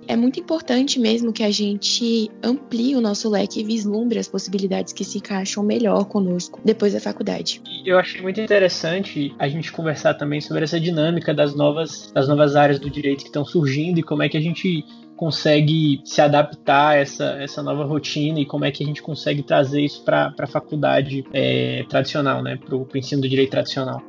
é 0.06 0.16
muito 0.16 0.40
importante 0.40 0.98
mesmo 0.98 1.32
que 1.32 1.42
a 1.42 1.50
gente 1.50 2.30
amplie 2.42 2.96
o 2.96 3.00
nosso 3.00 3.28
leque 3.28 3.60
e 3.60 3.64
vislumbre 3.64 4.18
as 4.18 4.28
possibilidades 4.28 4.92
que 4.92 5.04
se 5.04 5.18
encaixam 5.18 5.62
melhor 5.62 6.04
conosco 6.04 6.60
depois 6.64 6.92
da 6.92 7.00
faculdade. 7.00 7.60
Eu 7.84 7.98
achei 7.98 8.20
muito 8.20 8.40
interessante 8.40 9.34
a 9.38 9.48
gente 9.48 9.72
conversar 9.72 10.14
também 10.14 10.40
sobre 10.40 10.64
essa 10.64 10.78
dinâmica 10.78 11.32
das 11.32 11.54
novas, 11.54 12.10
das 12.12 12.28
novas 12.28 12.56
áreas 12.56 12.78
do 12.78 12.90
direito 12.90 13.20
que 13.20 13.28
estão 13.28 13.44
surgindo 13.44 13.98
e 13.98 14.02
como 14.02 14.22
é 14.22 14.28
que 14.28 14.36
a 14.36 14.40
gente 14.40 14.84
consegue 15.16 16.00
se 16.04 16.20
adaptar 16.20 16.88
a 16.88 16.94
essa, 16.96 17.24
essa 17.40 17.62
nova 17.62 17.84
rotina 17.84 18.40
e 18.40 18.44
como 18.44 18.64
é 18.64 18.72
que 18.72 18.82
a 18.82 18.86
gente 18.86 19.00
consegue 19.00 19.42
trazer 19.42 19.80
isso 19.80 20.02
para 20.04 20.34
a 20.36 20.46
faculdade 20.48 21.24
é, 21.32 21.84
tradicional, 21.88 22.42
né, 22.42 22.56
para 22.56 22.74
o 22.74 22.88
ensino 22.94 23.22
do 23.22 23.28
direito 23.28 23.50
tradicional. 23.50 24.02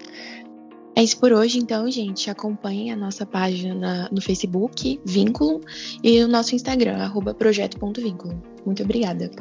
É 0.95 1.03
isso 1.03 1.17
por 1.17 1.34
hoje, 1.34 1.58
então, 1.58 1.89
gente. 1.89 2.29
Acompanhe 2.29 2.91
a 2.91 2.95
nossa 2.95 3.25
página 3.25 4.08
no 4.12 4.21
Facebook, 4.21 4.99
Vínculo, 5.03 5.62
e 6.03 6.21
o 6.23 6.27
nosso 6.27 6.56
Instagram, 6.56 7.12
projeto.vínculo. 7.38 8.41
Muito 8.65 8.84
obrigada. 8.84 9.32